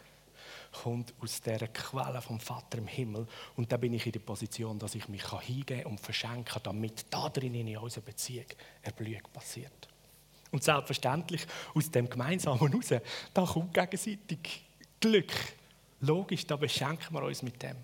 [0.84, 3.26] kommt aus dieser Quelle vom Vater im Himmel.
[3.56, 7.06] Und da bin ich in der Position, dass ich mich hingeben und verschenken kann, damit
[7.10, 8.45] da drin in unserer Beziehung
[8.82, 9.88] Erblühung passiert.
[10.51, 13.01] Und selbstverständlich aus dem Gemeinsamen heraus,
[13.34, 14.63] da kommt gegenseitig
[14.99, 15.34] Glück,
[16.01, 17.77] Logisch, da beschenken wir uns mit dem.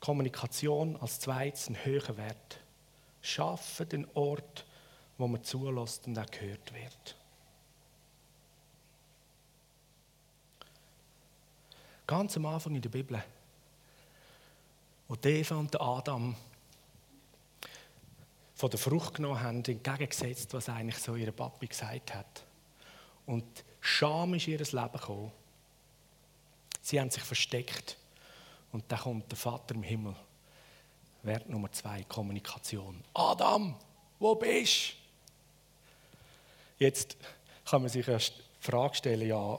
[0.00, 2.60] Kommunikation als zweites ein höherer Wert.
[3.22, 4.66] Schaffen den Ort,
[5.18, 7.16] wo man zulässt und auch gehört wird.
[12.06, 13.20] Ganz am Anfang in der Bibel,
[15.08, 16.36] wo Eva und Adam
[18.56, 22.42] von der Frucht genommen haben, entgegengesetzt, was eigentlich so ihre Papi gesagt hat.
[23.26, 23.44] Und
[23.80, 25.30] Scham ist ihr Leben gekommen.
[26.80, 27.98] Sie haben sich versteckt.
[28.72, 30.16] Und dann kommt der Vater im Himmel.
[31.22, 33.02] Wert Nummer zwei, Kommunikation.
[33.14, 33.76] Adam,
[34.18, 34.92] wo bist
[36.78, 36.84] du?
[36.84, 37.16] Jetzt
[37.64, 39.58] kann man sich erst die Frage stellen, ja,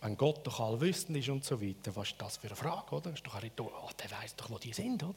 [0.00, 3.10] wenn Gott doch allwissend ist und so weiter, was ist das für eine Frage, oder?
[3.10, 5.14] Das ist doch ein Ritual, oh, der weiß doch, wo die sind, oder?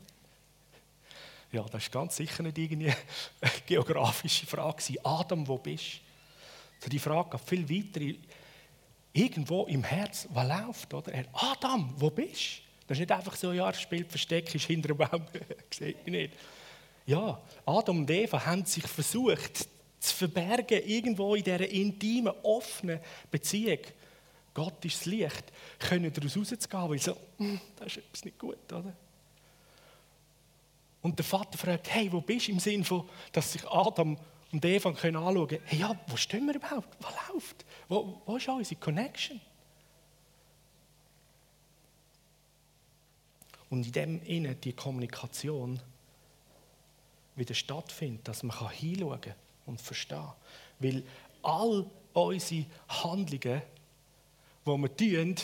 [1.52, 2.96] Ja, das ist ganz sicher nicht irgendeine
[3.66, 4.84] geografische Frage.
[5.04, 6.00] Adam, wo bist
[6.82, 6.90] du?
[6.90, 8.20] die Frage geht viel weiter.
[9.14, 11.14] Irgendwo im Herz, was läuft, oder?
[11.14, 12.62] Er, Adam, wo bist du?
[12.88, 15.26] Das ist nicht einfach so, ja, er spielt Versteck, ist hinter dem Baum,
[15.70, 16.34] sieht mich nicht.
[17.06, 19.68] Ja, Adam und Eva haben sich versucht
[20.00, 23.80] zu verbergen, irgendwo in dieser intimen, offenen Beziehung.
[24.54, 25.44] Gott ist das Licht,
[25.80, 28.94] können daraus rauszugehen, weil so, hm, das ist etwas nicht gut, oder?
[31.02, 32.52] Und der Vater fragt, hey, wo bist du?
[32.52, 34.18] Im Sinn von, dass sich Adam
[34.52, 36.98] und Eva anschauen können, hey, ja, wo stehen wir überhaupt?
[37.00, 37.66] Was läuft?
[37.88, 39.40] Wo, wo ist unsere Connection?
[43.70, 45.80] Und in dem Innen die Kommunikation
[47.36, 49.34] wieder stattfindet, dass man hinschauen kann
[49.66, 50.34] und verstehen.
[50.80, 51.04] Weil
[51.42, 53.62] all unsere Handlungen,
[54.66, 55.36] die wir tun,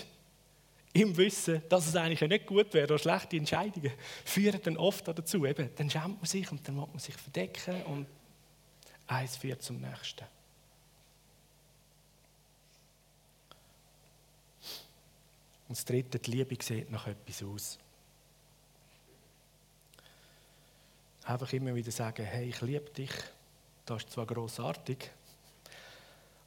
[0.94, 3.92] im Wissen, dass es eigentlich nicht gut wäre oder schlechte Entscheidungen,
[4.26, 7.84] führen dann oft dazu, eben, dann schämt man sich und dann muss man sich verdecken
[7.84, 8.08] und
[9.08, 10.26] eins führt zum nächsten.
[15.68, 17.78] Und das dritte, die Liebe sieht nach etwas aus.
[21.26, 23.12] Einfach immer wieder sagen, hey, ich liebe dich,
[23.86, 25.12] das ist zwar großartig,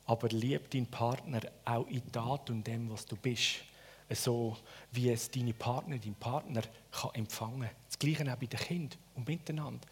[0.07, 3.57] aber liebe deinen Partner auch in Tat und dem, was du bist
[4.15, 4.57] so
[4.93, 7.71] wie es deine Partner, dein Partner kann empfangen kann.
[7.87, 9.87] Das Gleiche auch bei den Kindern und miteinander.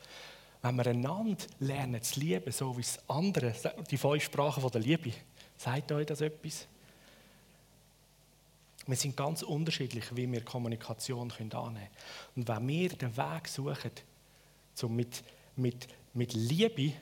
[0.62, 3.54] Wenn wir einander lernen zu lieben, so wie das andere,
[3.90, 5.12] die fünf Sprachen der Liebe,
[5.56, 6.66] sagt euch das etwas?
[8.86, 11.88] Wir sind ganz unterschiedlich, wie wir Kommunikation annehmen können.
[12.34, 13.92] Und wenn wir den Weg suchen,
[14.82, 15.22] um mit,
[15.56, 16.94] mit, mit Liebe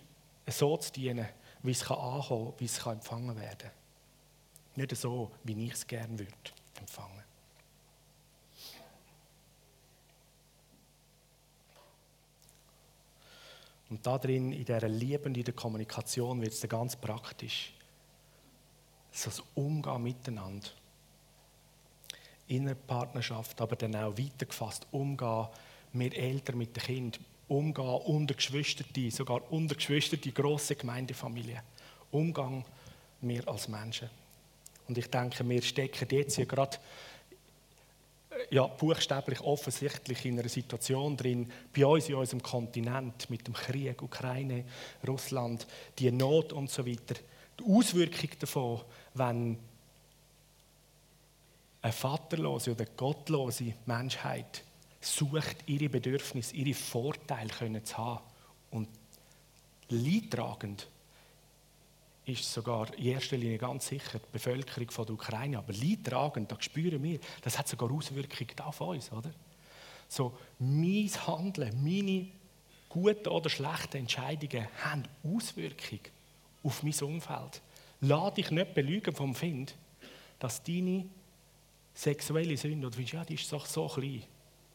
[0.48, 1.28] so zu dienen,
[1.62, 3.70] wie es ankommen kann, wie es empfangen werden kann.
[4.74, 7.22] Nicht so, wie ich es gerne würde empfangen.
[13.88, 17.72] Und da drin, in dieser Liebe und in der Kommunikation, wird es dann ganz praktisch.
[19.12, 20.68] So das Umgehen miteinander.
[22.48, 25.48] In der Partnerschaft, aber dann auch weitergefasst, umgehen,
[25.92, 31.62] wir Eltern mit den Kindern, umgehen unter Geschwisterte, sogar unter Geschwisterte, grosse Gemeindefamilien.
[32.10, 32.64] Umgang
[33.20, 34.10] wir als Menschen.
[34.88, 36.78] Und ich denke, wir stecken jetzt hier gerade
[38.50, 44.00] ja, buchstäblich offensichtlich in einer Situation drin, bei uns in unserem Kontinent mit dem Krieg,
[44.02, 44.64] Ukraine,
[45.06, 45.66] Russland,
[45.98, 47.14] die Not und so weiter.
[47.58, 48.82] Die Auswirkung davon,
[49.14, 49.58] wenn
[51.82, 54.62] eine vaterlose oder gottlose Menschheit
[55.00, 58.24] sucht, ihre Bedürfnisse, ihre Vorteile zu haben
[58.70, 58.88] und
[59.88, 60.88] leidtragend
[62.26, 66.64] ist sogar in erster Linie ganz sicher die Bevölkerung von der Ukraine, aber leidtragend, das
[66.64, 69.30] spüren wir, das hat sogar Auswirkungen auf uns, oder?
[70.08, 72.26] So, mein Handeln, meine
[72.88, 76.00] guten oder schlechten Entscheidungen haben Auswirkungen
[76.62, 77.62] auf mein Umfeld.
[78.00, 79.74] Lass dich nicht belügen vom Find,
[80.38, 81.06] dass deine
[81.94, 84.22] sexuelle Sünde, oder du ja, die ist doch so klein,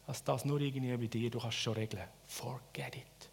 [0.07, 2.03] dass das nur irgendwie bei dir, du kannst schon regeln.
[2.27, 3.29] Forget it.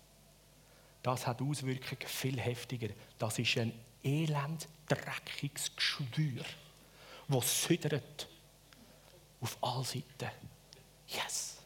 [1.02, 2.88] Das hat Auswirkungen viel heftiger.
[3.18, 6.44] Das ist ein elend, dreckiges Geschwür,
[7.28, 8.28] das südert
[9.40, 10.30] auf allen Seiten.
[11.08, 11.58] Yes!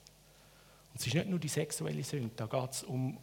[0.92, 3.16] Und es ist nicht nur die sexuelle Sünde, da geht es um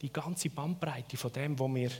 [0.00, 1.90] die ganze Bandbreite von dem, was wir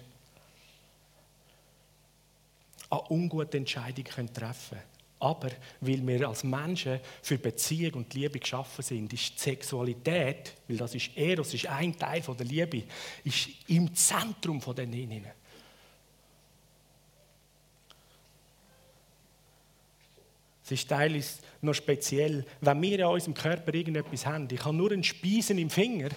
[2.90, 4.98] an unguten Entscheidungen treffen können.
[5.20, 10.76] Aber weil wir als Menschen für Beziehung und Liebe geschaffen sind, ist die Sexualität, weil
[10.76, 12.84] das ist Eros, ist ein Teil der Liebe,
[13.24, 15.26] ist im Zentrum von den Innen.
[20.68, 24.46] Es ist teilweise noch speziell, wenn wir in unserem Körper irgendetwas haben.
[24.52, 26.10] Ich habe nur einen Speisen im Finger,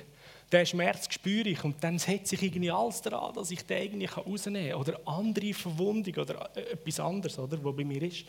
[0.51, 4.07] den Schmerz spüre ich und dann setze ich irgendwie alles daran, dass ich den irgendwie
[4.07, 4.81] rausnehmen kann.
[4.81, 8.25] Oder andere Verwundung oder äh, etwas anderes, oder, was bei mir ist.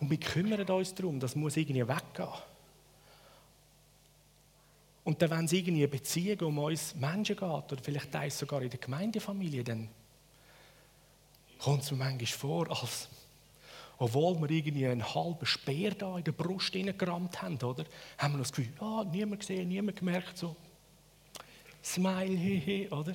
[0.00, 2.28] Und wir kümmern uns darum, das muss irgendwie weggehen.
[5.04, 8.70] Und dann, wenn es irgendwie eine Beziehung um uns Menschen geht, oder vielleicht sogar in
[8.70, 9.90] der Gemeindefamilie, dann
[11.58, 13.10] kommt es mir manchmal vor, als
[14.02, 17.84] obwohl wir irgendwie einen halben Speer da in der Brust gerammt haben, oder?
[18.18, 20.56] Haben wir das Gefühl, ah, niemand gesehen, niemand gemerkt, so.
[21.84, 23.14] Smile, hehe, oder?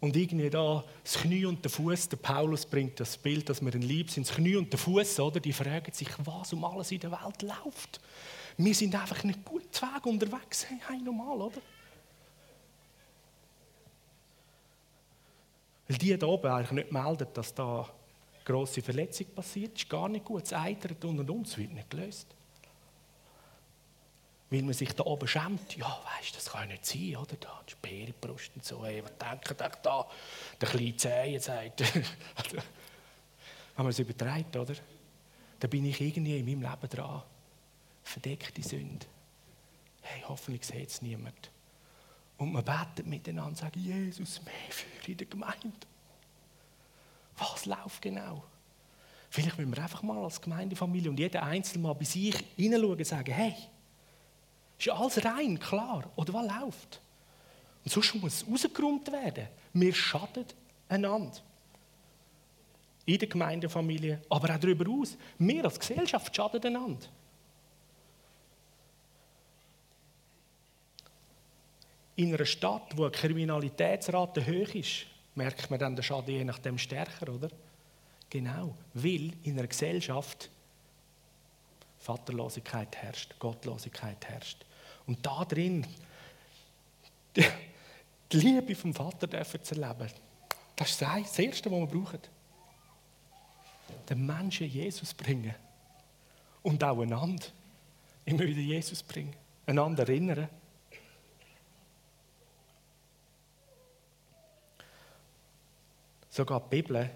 [0.00, 3.72] Und irgendwie da das Knie und der Fuß, der Paulus bringt das Bild, dass wir
[3.72, 5.38] ein Lieb sind, das Knie und der Fuß, oder?
[5.38, 8.00] Die fragen sich, was um alles in der Welt läuft.
[8.56, 11.60] Wir sind einfach nicht gut Weg unterwegs, hey, hey, normal, oder?
[15.86, 17.88] Weil die da oben eigentlich nicht melden, dass da
[18.50, 20.44] grosse Verletzung passiert, ist gar nicht gut.
[20.44, 22.26] Es eitert und und und, es wird nicht gelöst.
[24.50, 27.36] Weil man sich da oben schämt, ja, weißt du, das kann nicht sein, oder?
[27.38, 30.06] Da, in die Brust und so, hey, was denken da, da
[30.60, 31.80] der kleine Zehen sagt.
[31.94, 32.64] Wenn
[33.76, 34.74] man es übertreibt, oder?
[35.60, 37.22] Da bin ich irgendwie in meinem Leben dran.
[38.02, 39.06] Verdeckte Sünde.
[40.02, 41.50] Hey, hoffentlich sieht es niemand.
[42.38, 45.70] Und man betet miteinander und sagt, Jesus, mehr für in der Gemeinde.
[47.40, 48.44] Was läuft genau?
[49.30, 53.06] Vielleicht müssen wir einfach mal als Gemeindefamilie und jeder Einzelne mal bei sich hineinschauen und
[53.06, 53.54] sagen, hey,
[54.78, 57.00] ist ja alles rein, klar, oder was läuft?
[57.84, 59.48] Und sonst muss es rausgeräumt werden.
[59.72, 60.44] Wir schaden
[60.88, 61.38] einander.
[63.06, 65.16] In der Gemeindefamilie, aber auch darüber aus.
[65.38, 67.06] Wir als Gesellschaft schaden einander.
[72.16, 75.06] In einer Stadt, wo die Kriminalitätsrate hoch ist,
[75.40, 77.48] merkt man dann den Schaden je nachdem stärker, oder?
[78.28, 80.50] Genau, weil in einer Gesellschaft
[81.98, 84.64] Vaterlosigkeit herrscht, Gottlosigkeit herrscht.
[85.06, 85.86] Und da drin
[87.34, 87.44] die,
[88.30, 90.10] die Liebe vom Vater dürfen zu erleben,
[90.76, 92.20] das ist das Erste, was wir brauchen.
[94.08, 95.54] Den Menschen Jesus bringen.
[96.62, 97.46] Und auch einander
[98.26, 99.34] immer wieder Jesus bringen.
[99.66, 100.48] Einander erinnern.
[106.30, 107.10] Sogar die Bibel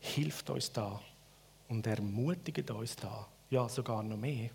[0.00, 1.00] hilft uns da
[1.68, 3.26] und ermutigt uns da.
[3.50, 4.50] Ja, sogar noch mehr.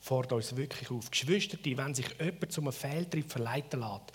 [0.00, 1.10] Fordert uns wirklich auf.
[1.10, 4.12] Geschwister, wenn sich jemand zum Fehltritt verleiten lässt,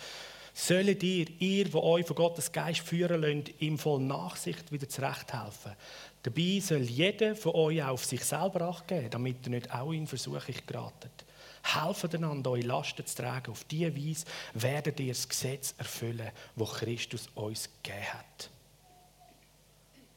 [0.54, 5.74] sollen ihr, ihr, die euch von Gottes Geist führen lasst, ihm voll Nachsicht wieder zurechthelfen.
[6.22, 10.08] Dabei soll jeder von euch auf sich selber Acht geben, damit ihr nicht auch in
[10.08, 11.23] Versuchung geratet.
[11.63, 13.52] Helfen einander, eure Lasten zu tragen.
[13.52, 18.49] Auf diese Weise werdet ihr das Gesetz erfüllen, das Christus uns gegeben hat.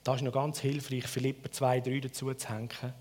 [0.02, 2.94] Das ist noch ganz hilfreich, Philipper 2,3 dazu zu hängen.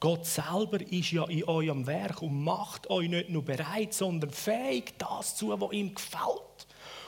[0.00, 4.94] Gott selber ist ja in eurem Werk und macht euch nicht nur bereit, sondern fähig,
[4.96, 6.66] das zu, was ihm gefällt.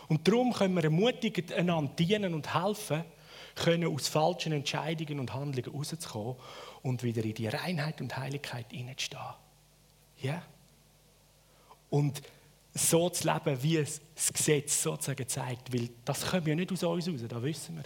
[0.08, 3.04] Und darum können wir ermutigend einander dienen und helfen,
[3.54, 6.36] können aus falschen Entscheidungen und Handlungen rauszukommen
[6.82, 9.22] und wieder in die Reinheit und Heiligkeit hineinzustehen.
[10.20, 10.42] Ja?
[11.92, 12.22] Und
[12.74, 15.72] so zu leben, wie es das Gesetz sozusagen zeigt.
[15.74, 17.84] Weil das kommt ja nicht aus uns raus, das wissen wir.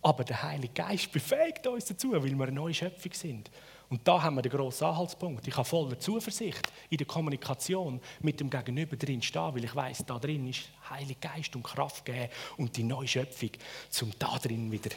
[0.00, 3.50] Aber der Heilige Geist befähigt uns dazu, weil wir eine neue Schöpfung sind.
[3.90, 5.46] Und da haben wir den grossen Anhaltspunkt.
[5.46, 10.04] Ich habe voller Zuversicht in der Kommunikation mit dem Gegenüber drin stehen, weil ich weiß,
[10.06, 13.50] da drin ist Heilige Geist und Kraft gegeben und die neue Schöpfung,
[13.90, 14.90] zum da drin wieder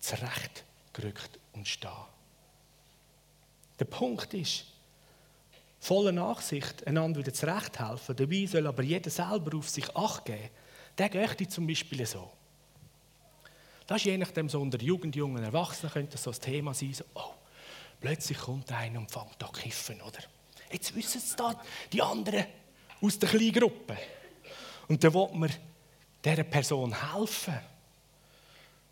[0.00, 1.90] zurechtgerückt und stehen.
[3.78, 4.66] Der Punkt ist,
[5.80, 8.14] voller Nachsicht einander wieder zurechthelfen.
[8.14, 10.50] Dabei soll aber jeder selber auf sich Acht geben.
[10.98, 12.30] Der geht zum Beispiel so.
[13.86, 16.92] Das ist je nachdem so unter Jugend, jungen Erwachsenen könnte das so ein Thema sein,
[16.92, 17.34] so, oh,
[18.00, 20.20] plötzlich kommt einer und fängt an kiffen, oder?
[20.70, 21.60] Jetzt wissen es da
[21.92, 22.44] die anderen
[23.00, 23.96] aus der kleinen Gruppe.
[24.86, 25.50] Und dann will man
[26.24, 27.58] dieser Person helfen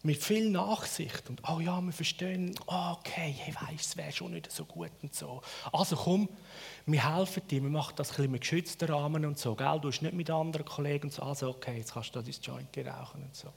[0.02, 4.32] mit viel Nachsicht und oh ja, wir verstehen, oh, okay, hey, weißt, es wäre schon
[4.32, 5.42] nicht so gut und so.
[5.72, 6.28] Also komm,
[6.86, 9.78] wir helfen dir, wir machen das ein bisschen mit geschützten Rahmen und so, gell?
[9.80, 12.78] Du hast nicht mit anderen Kollegen und so, also okay, jetzt kannst du dein Joint
[12.78, 13.52] rauchen und so.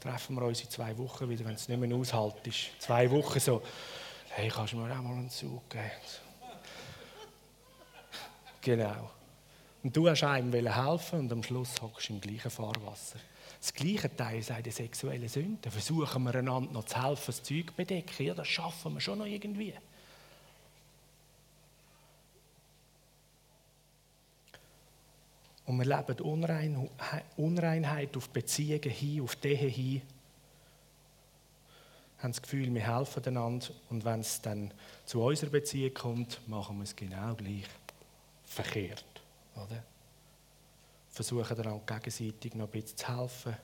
[0.00, 2.70] Treffen wir uns in zwei Wochen wieder, wenn es nicht mehr aushalt ist.
[2.78, 3.60] Zwei Wochen so,
[4.30, 5.82] hey, kannst du mir auch mal einen Zug geben?
[8.60, 9.10] Genau.
[9.82, 13.18] Und du hast einem helfen und am Schluss hockst du im gleichen Fahrwasser.
[13.60, 15.70] Das gleiche Teil sei die sexuelle Sünde.
[15.70, 18.24] Versuchen wir einander noch zu helfen, das Zeug zu bedecken.
[18.24, 19.74] Ja, das schaffen wir schon noch irgendwie.
[25.66, 26.88] Und wir leben Unrein,
[27.36, 30.02] Unreinheit auf Beziehungen hin, auf Ehe hin.
[32.18, 33.66] Haben das Gefühl, wir helfen einander.
[33.90, 34.72] Und wenn es dann
[35.04, 37.66] zu unserer Beziehung kommt, machen wir es genau gleich.
[38.46, 39.04] Verkehrt.
[39.56, 39.84] Oder?
[41.18, 43.56] Versuchen einander gegenseitig noch ein bisschen zu helfen.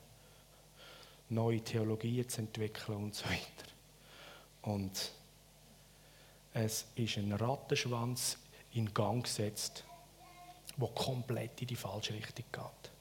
[1.29, 3.71] neue Theologien zu entwickeln und so weiter.
[4.63, 5.11] Und
[6.53, 8.37] es ist ein Rattenschwanz
[8.73, 9.85] in Gang gesetzt,
[10.75, 12.91] der komplett in die falsche Richtung geht.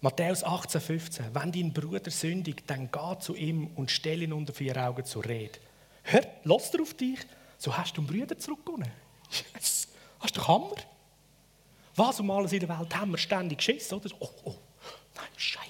[0.00, 1.34] Matthäus 18, 15.
[1.34, 5.24] Wenn dein Bruder sündigt, dann geh zu ihm und stell ihn unter vier Augen zur
[5.24, 5.60] Rede.
[6.02, 7.20] Hör, lass auf dich,
[7.58, 8.90] so hast du einen Bruder zurückgewonnen.
[9.54, 9.88] Yes.
[10.18, 10.74] Hast du Hammer?
[11.98, 14.08] Was um alles in der Welt haben wir ständig Schiss, oder?
[14.20, 14.54] Oh, oh,
[15.16, 15.66] nein, Scheibe.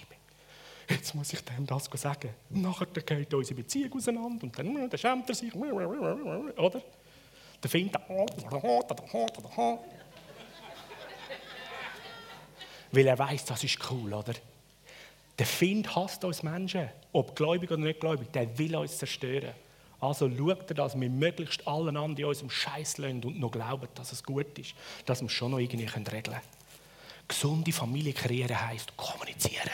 [0.87, 2.35] Jetzt muss ich dem das sagen.
[2.51, 5.55] Nachher geht unsere Beziehung auseinander und dann, dann schämt er sich.
[5.55, 6.83] Oder?
[7.62, 7.97] Der findet.
[12.93, 14.35] Weil er weiß, das ist cool, oder?
[15.39, 19.55] Der Find hasst uns Menschen, ob gläubig oder nicht gläubig, der will uns zerstören.
[20.01, 23.88] Also schaut er, dass wir möglichst allen anderen in unserem Scheiß lassen und noch glauben,
[23.94, 24.74] dass es gut ist,
[25.07, 26.40] dass wir es schon noch irgendwie regeln können.
[27.26, 29.70] Gesunde Familie kreieren heisst kommunizieren,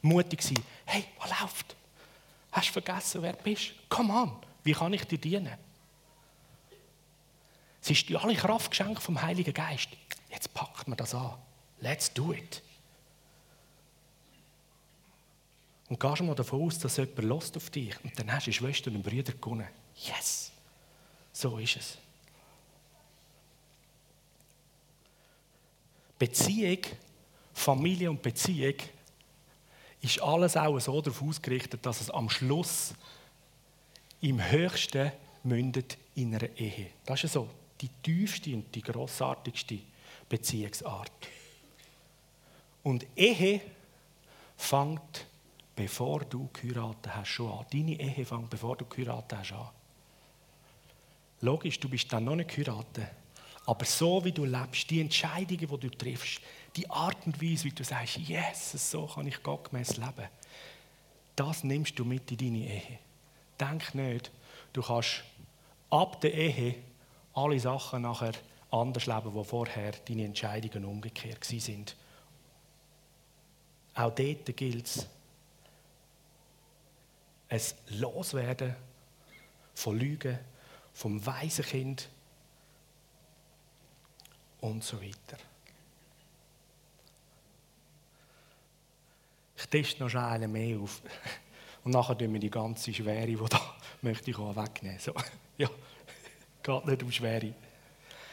[0.00, 0.62] mutig sein.
[0.86, 1.76] Hey, was läuft?
[2.52, 3.72] Hast du vergessen, wer du bist?
[3.88, 5.58] Come on, wie kann ich dir dienen?
[7.82, 9.88] Es ist dir alle Kraft geschenkt vom Heiligen Geist.
[10.30, 11.34] Jetzt packt man das an.
[11.80, 12.62] Let's do it.
[15.88, 18.90] Und gehst mal davon aus, dass jemand Lust auf dich und dann hast du Schwester
[18.90, 19.68] und Brüder gewonnen.
[19.96, 20.50] Yes!
[21.32, 21.98] So ist es.
[26.18, 26.78] Beziehung,
[27.52, 28.76] Familie und Beziehung
[30.00, 32.94] ist alles auch so darauf ausgerichtet, dass es am Schluss
[34.20, 35.12] im Höchsten
[35.42, 36.90] mündet in einer Ehe.
[37.04, 37.48] Das ist so
[37.80, 39.78] die tiefste und die grossartigste
[40.28, 41.12] Beziehungsart.
[42.82, 43.60] Und Ehe
[44.56, 45.26] fängt,
[45.74, 47.66] bevor du geheiratet hast, schon an.
[47.72, 49.68] Deine Ehe fängt, bevor du geheiratet hast, an.
[51.40, 53.06] Logisch, du bist dann noch nicht geheiratet.
[53.66, 56.40] Aber so wie du lebst, die Entscheidungen, die du triffst,
[56.76, 60.28] die Art und Weise, wie du sagst, yes, so kann ich gottgemäß leben,
[61.36, 62.98] das nimmst du mit in deine Ehe.
[63.58, 64.30] Denk nicht,
[64.72, 65.24] du kannst
[65.90, 66.76] ab der Ehe
[67.32, 68.34] alle Sachen nachher
[68.70, 71.96] anders leben, wo vorher deine Entscheidungen umgekehrt sind.
[73.94, 75.06] Auch dort gilt es,
[77.54, 78.74] es Loswerden
[79.74, 80.38] von Lügen,
[80.92, 82.08] vom Waisenkind
[84.60, 85.38] und so weiter.
[89.56, 91.00] Ich teste noch eine mehr auf.
[91.84, 94.98] Und nachher tun wir die ganze Schwere, die da möchte ich auch wegnehmen.
[94.98, 95.14] So,
[95.58, 95.68] ja,
[96.62, 97.54] geht nicht um Schwere.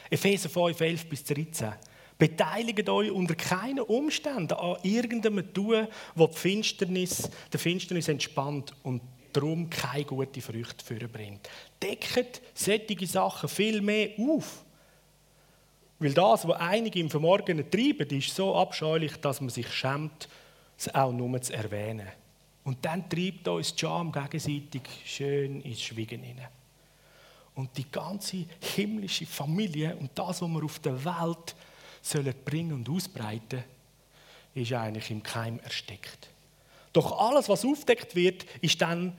[0.09, 1.73] Epheser 5, 11 bis 13.
[2.21, 9.01] Beteiligt euch unter keinen Umständen an irgendeinem Tun, das die Finsternis, der Finsternis entspannt und
[9.33, 11.49] darum keine gute Früchte vorbringt.
[11.81, 14.63] Deckt solche Sachen viel mehr auf.
[15.97, 20.29] Weil das, was einige im Vermorgenen treiben, ist so abscheulich, dass man sich schämt,
[20.77, 22.07] es auch nur zu erwähnen.
[22.63, 26.49] Und dann treibt uns die Scham gegenseitig schön ins Schwiegen hinein.
[27.55, 28.45] Und die ganze
[28.75, 31.55] himmlische Familie und das, was wir auf der Welt
[32.01, 33.63] sollen bringen und ausbreiten,
[34.53, 36.29] ist eigentlich im Keim erstickt.
[36.93, 39.15] Doch alles, was aufdeckt wird, ist dann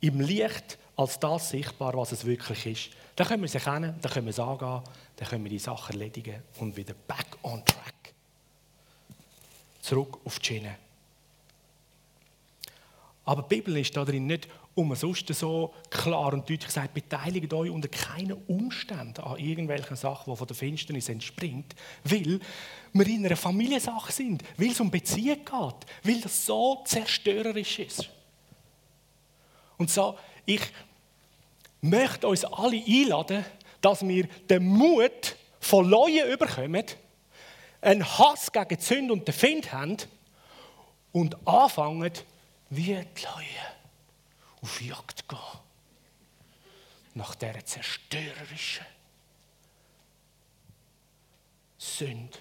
[0.00, 2.90] im Licht als das sichtbar, was es wirklich ist.
[3.16, 4.82] Dann können wir es erkennen, dann können wir es angehen,
[5.16, 8.14] dann können wir die Sachen erledigen und wieder back on track.
[9.80, 10.76] Zurück auf die Schiene.
[13.24, 14.48] Aber die Bibel ist darin nicht
[14.80, 20.36] umsonst so klar und deutlich gesagt, beteiligt euch unter keinen Umständen an irgendwelchen Sachen, die
[20.36, 21.74] von der Finsternis entspringt,
[22.04, 22.40] weil
[22.92, 28.08] wir in einer Familiensache sind, weil es um Beziehung geht, weil das so zerstörerisch ist.
[29.76, 30.62] Und so, ich
[31.80, 33.44] möchte uns alle einladen,
[33.80, 36.84] dass wir den Mut von Leuen überkommen,
[37.80, 39.96] einen Hass gegen die Sünde und den Find haben
[41.12, 42.12] und anfangen,
[42.68, 43.79] wie die Leute
[44.62, 45.38] auf Jagd gehen.
[47.14, 48.86] Nach dieser zerstörerischen
[51.78, 52.38] Sünde,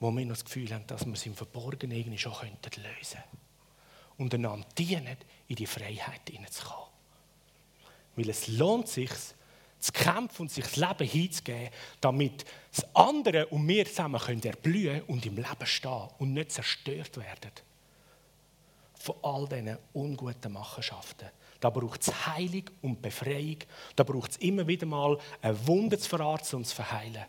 [0.00, 3.38] wo wir noch das Gefühl haben, dass wir es im Verborgenen irgendwie schon lösen könnten.
[4.18, 5.16] Und einander dienen,
[5.48, 6.90] in die Freiheit hineinzukommen.
[8.16, 9.10] Weil es lohnt sich,
[9.78, 11.68] zu kämpfen und sich das Leben hinzugeben,
[12.00, 12.44] damit
[12.74, 17.52] das andere und wir zusammen können erblühen und im Leben stehen und nicht zerstört werden
[19.06, 21.28] von all diesen unguten Machenschaften.
[21.60, 23.58] Da braucht es Heilung und Befreiung.
[23.94, 27.24] Da braucht es immer wieder mal ein Wunder zu verarzten und zu verheilen,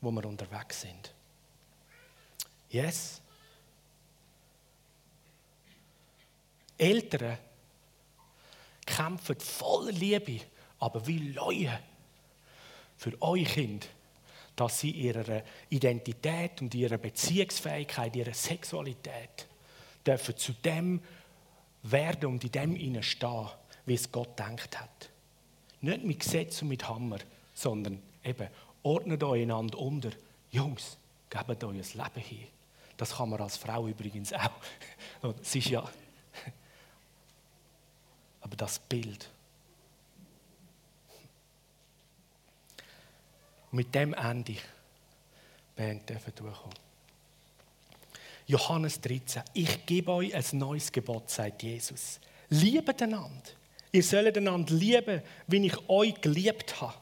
[0.00, 1.14] wo wir unterwegs sind.
[2.68, 3.20] Yes.
[6.78, 7.38] Eltern
[8.86, 10.40] kämpfen voller Liebe,
[10.78, 11.78] aber wie Leute
[12.96, 13.88] für euer Kind,
[14.56, 19.48] dass sie ihre Identität und ihre Beziehungsfähigkeit, ihre Sexualität
[20.06, 21.00] dürfen zu dem
[21.82, 23.48] werden und in dem ihnen stehen,
[23.86, 25.10] wie es Gott denkt hat.
[25.80, 27.18] Nicht mit Gesetz und mit Hammer,
[27.54, 28.48] sondern eben,
[28.82, 30.10] ordnet euch einander unter.
[30.50, 30.96] Jungs,
[31.28, 32.46] gebt euch ein Leben hin.
[32.96, 34.50] Das kann man als Frau übrigens auch.
[35.42, 35.88] Es ist ja.
[38.40, 39.30] Aber das Bild.
[43.70, 44.56] mit dem Ende
[45.76, 46.89] Band dürfen durchkommen.
[48.50, 49.42] Johannes 13.
[49.54, 52.18] Ich gebe euch ein neues Gebot, sagt Jesus.
[52.48, 53.50] Liebet einander.
[53.92, 56.94] Ihr sollt einander lieben, wie ich euch geliebt habe.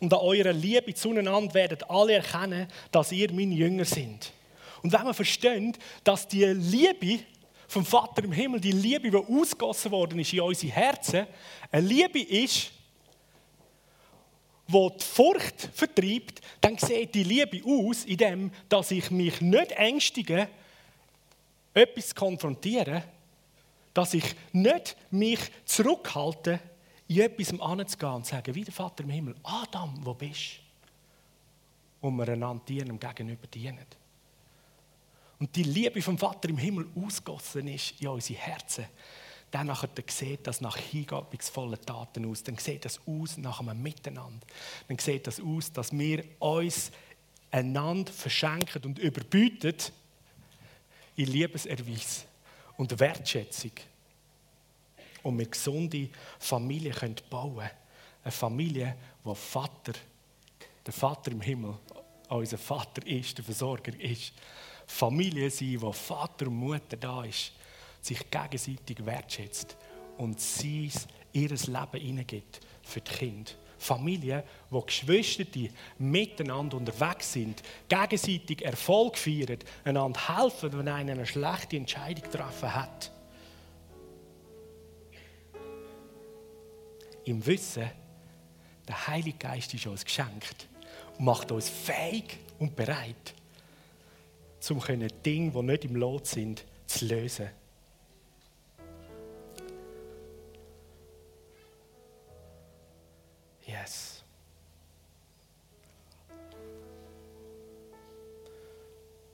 [0.00, 4.32] Und an eurer Liebe zueinander werden alle erkennen, dass ihr meine Jünger sind.
[4.82, 7.20] Und wenn wir verstehen, dass die Liebe
[7.68, 11.26] vom Vater im Himmel, die Liebe, die ausgossen worden ist in unsere Herzen,
[11.70, 12.72] eine Liebe ist,
[14.72, 20.48] wo die Furcht vertreibt, dann sieht die Liebe aus, indem dass ich mich nicht ängstige,
[21.74, 23.02] etwas zu konfrontieren,
[23.94, 26.60] dass ich nicht mich zurückhalte,
[27.08, 30.60] in etwas anzugehen und zu sagen, wie der Vater im Himmel, Adam, wo bist
[32.00, 32.06] du?
[32.08, 33.86] Und wir einander dienen, gegenüber dienen.
[35.38, 38.86] Und die Liebe vom Vater im Himmel ausgossen ist in unsere Herzen,
[39.52, 42.42] dann nachher sieht das nach hingebungsvollen Taten aus.
[42.42, 44.44] Dann sieht das aus nach einem Miteinander.
[44.88, 46.90] Dann sieht das aus, dass wir uns
[47.50, 49.74] einander verschenken und überbieten
[51.16, 52.24] in Liebeserweis
[52.78, 53.72] und Wertschätzung.
[55.22, 57.68] Und wir gesunde Familien können bauen
[58.24, 59.92] Eine Familie, wo Vater,
[60.84, 61.74] der Vater im Himmel,
[62.30, 64.32] unser Vater ist, der Versorger ist.
[64.86, 67.52] Familie sein, wo Vater und Mutter da ist
[68.02, 69.76] sich gegenseitig wertschätzt
[70.18, 70.90] und sie
[71.32, 73.52] ihr Leben hineingibt für die Kinder.
[73.78, 81.26] Familien, wo Geschwister die miteinander unterwegs sind, gegenseitig Erfolg feiern, einander helfen, wenn einer eine
[81.26, 83.10] schlechte Entscheidung getroffen hat.
[87.24, 87.90] Im Wissen,
[88.86, 90.68] der Heilige Geist ist uns geschenkt
[91.18, 93.34] und macht uns fähig und bereit,
[94.70, 94.80] um
[95.24, 97.48] Dinge, die nicht im Lot sind, zu lösen.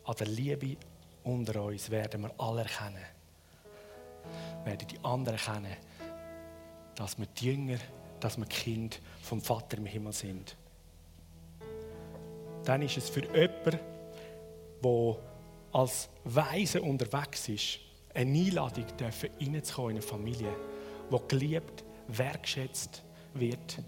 [0.09, 0.79] An der Liebe
[1.25, 3.05] unter uns werden wir alle erkennen,
[4.65, 5.77] werden die anderen erkennen,
[6.95, 7.77] dass wir die Jünger,
[8.19, 10.57] dass wir Kind vom Vater im Himmel sind.
[12.65, 13.79] Dann ist es für jemanden,
[14.83, 15.17] der
[15.73, 17.79] als Weise unterwegs ist,
[18.15, 20.57] eine Einladung dürfen, reinzukommen in eine Familie,
[21.13, 23.03] die geliebt, wertschätzt
[23.35, 23.83] wird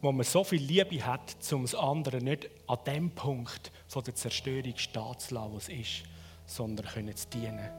[0.00, 4.14] wo man so viel Liebe hat, um das andere nicht an dem Punkt von der
[4.14, 6.02] Zerstörung stehen zu lassen, wo es ist,
[6.46, 7.70] sondern können zu dienen.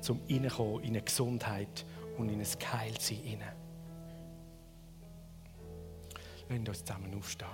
[0.00, 1.84] Zum Reinkommen in eine Gesundheit
[2.18, 3.42] und in ein Geheiltsein.
[6.48, 7.48] Lassen uns zusammen aufstehen.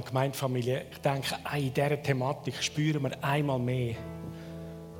[0.00, 3.96] Ja, und Gemeindefamilie, ich denke, in dieser Thematik spüren wir einmal mehr,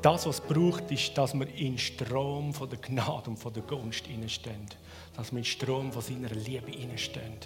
[0.03, 3.51] das, was es braucht, ist, dass wir in den Strom von der Gnade und von
[3.53, 4.67] der Gunst stehen.
[5.17, 7.39] Dass wir in den Strom von seiner Liebe stehen.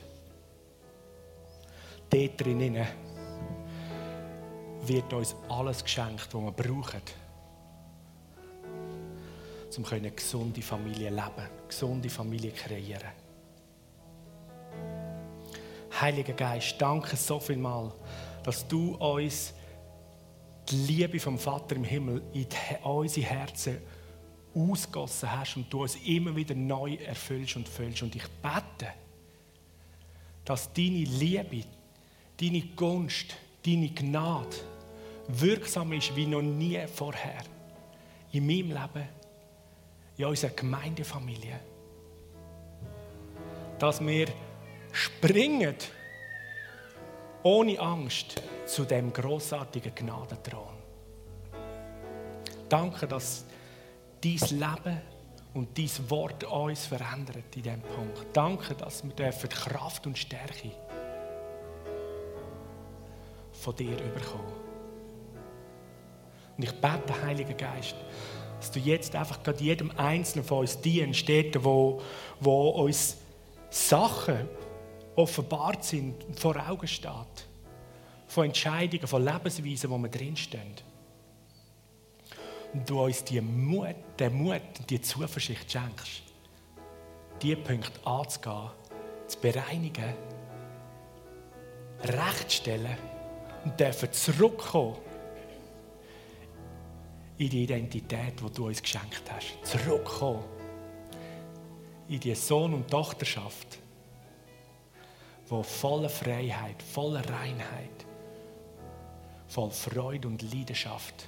[2.10, 2.86] Dort drinnen
[4.86, 7.02] wird uns alles geschenkt, was wir brauchen
[9.76, 13.23] um eine gesunde Familie leben, eine gesunde Familie kreieren.
[16.00, 17.92] Heiliger Geist, danke so viel mal,
[18.42, 19.54] dass du uns
[20.68, 22.46] die Liebe vom Vater im Himmel in
[22.82, 23.78] unsere Herzen
[24.54, 28.02] ausgossen hast und du uns immer wieder neu erfüllst und füllst.
[28.02, 28.92] Und ich bete,
[30.44, 31.64] dass deine Liebe,
[32.40, 34.56] deine Gunst, deine Gnade
[35.28, 37.42] wirksam ist wie noch nie vorher
[38.32, 39.08] in meinem Leben
[40.16, 41.60] in unserer Gemeindefamilie.
[43.78, 44.26] Dass wir
[44.94, 45.74] springen
[47.42, 50.76] ohne Angst zu dem großartigen Gnadenthron.
[52.68, 53.44] Danke, dass
[54.22, 55.00] dein Leben
[55.52, 58.26] und dein Wort uns verändert in diesem Punkt.
[58.32, 60.70] Danke, dass wir dürfen Kraft und Stärke
[63.52, 64.52] von dir bekommen.
[66.56, 67.96] Und ich bete, Heiliger Geist,
[68.58, 72.00] dass du jetzt einfach gerade jedem Einzelnen von uns dienst, dort, wo,
[72.40, 73.16] wo uns
[73.70, 74.48] Sachen
[75.16, 77.46] offenbart sind vor Augen steht.
[78.26, 80.74] Von Entscheidungen, von Lebensweisen, wo wir drinstehen.
[82.72, 86.22] Und du uns die Mut, den Mut und die Zuversicht schenkst,
[87.40, 88.70] diese Punkte anzugehen,
[89.28, 90.14] zu bereinigen,
[92.02, 92.96] rechtstellen
[93.64, 94.96] und dürfen zurückkommen
[97.38, 99.56] in die Identität, die du uns geschenkt hast.
[99.62, 100.44] Zurückkommen
[102.08, 103.78] in die Sohn- und Tochterschaft,
[105.48, 108.06] wo voller Freiheit, voller Reinheit,
[109.48, 111.26] voll Freude und Leidenschaft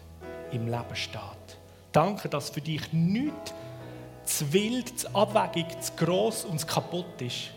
[0.53, 1.59] im Leben steht.
[1.93, 3.55] Danke, dass für dich nichts
[4.25, 7.51] zu wild, zu abwegig, zu gross und zu kaputt ist,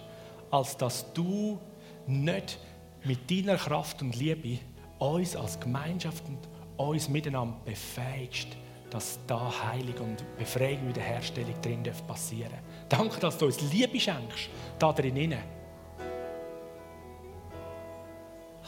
[0.52, 1.60] als dass du
[2.08, 2.60] nicht
[3.04, 4.60] mit deiner Kraft und Liebe
[5.00, 6.40] uns als Gemeinschaft und
[6.78, 8.50] uns miteinander befähigst,
[8.90, 13.00] dass da Heilung und Befreiung Wiederherstellung drin passieren darf.
[13.00, 15.38] Danke, dass du uns Liebe schenkst, da drin.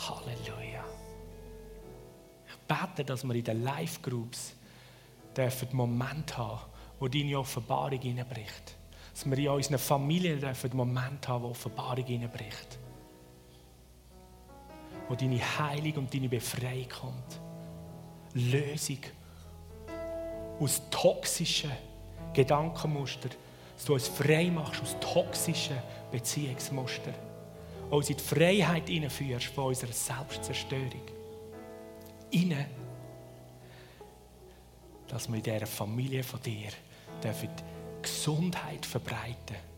[0.10, 0.84] Halleluja.
[2.48, 4.56] Ich bete, dass wir in den Live-Groups
[5.36, 6.60] dürfen Moment haben,
[7.00, 8.76] wo deine Offenbarung hineinbricht.
[9.14, 12.80] Dass wir in unseren Familien dürfen Moment haben, wo Offenbarung hineinbricht.
[15.08, 17.40] Wo deine Heilung und deine Befreiung kommt.
[18.34, 19.00] Lösung
[20.60, 21.72] aus toxischen
[22.34, 23.32] Gedankenmustern,
[23.76, 25.78] dass du uns frei machst aus toxischen
[26.12, 27.31] Beziehungsmustern.
[27.92, 31.06] Uns in die Freiheit hineinführst von unserer Selbstzerstörung.
[32.32, 32.66] Innen,
[35.08, 36.72] dass wir in dieser Familie von dir
[37.22, 37.50] dürfen
[38.02, 39.72] Gesundheit verbreiten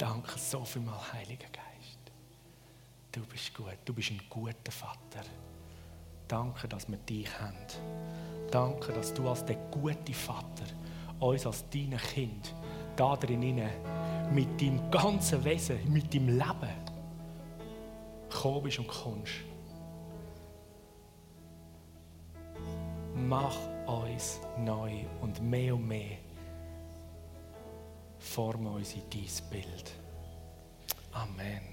[0.00, 1.98] Danke so vielmals, Heiliger Geist.
[3.12, 5.28] Du bist gut, du bist ein guter Vater.
[6.26, 7.54] Danke, dass wir dich haben.
[8.50, 10.64] Danke, dass du als der gute Vater
[11.18, 12.54] uns als deine Kind
[13.00, 13.62] da drin
[14.30, 16.70] mit deinem ganzen Wesen, mit deinem Leben
[18.28, 19.32] gekommen bist und kommst.
[23.14, 26.18] Mach uns neu und mehr und mehr
[28.18, 29.94] formen uns in dein Bild.
[31.12, 31.69] Amen.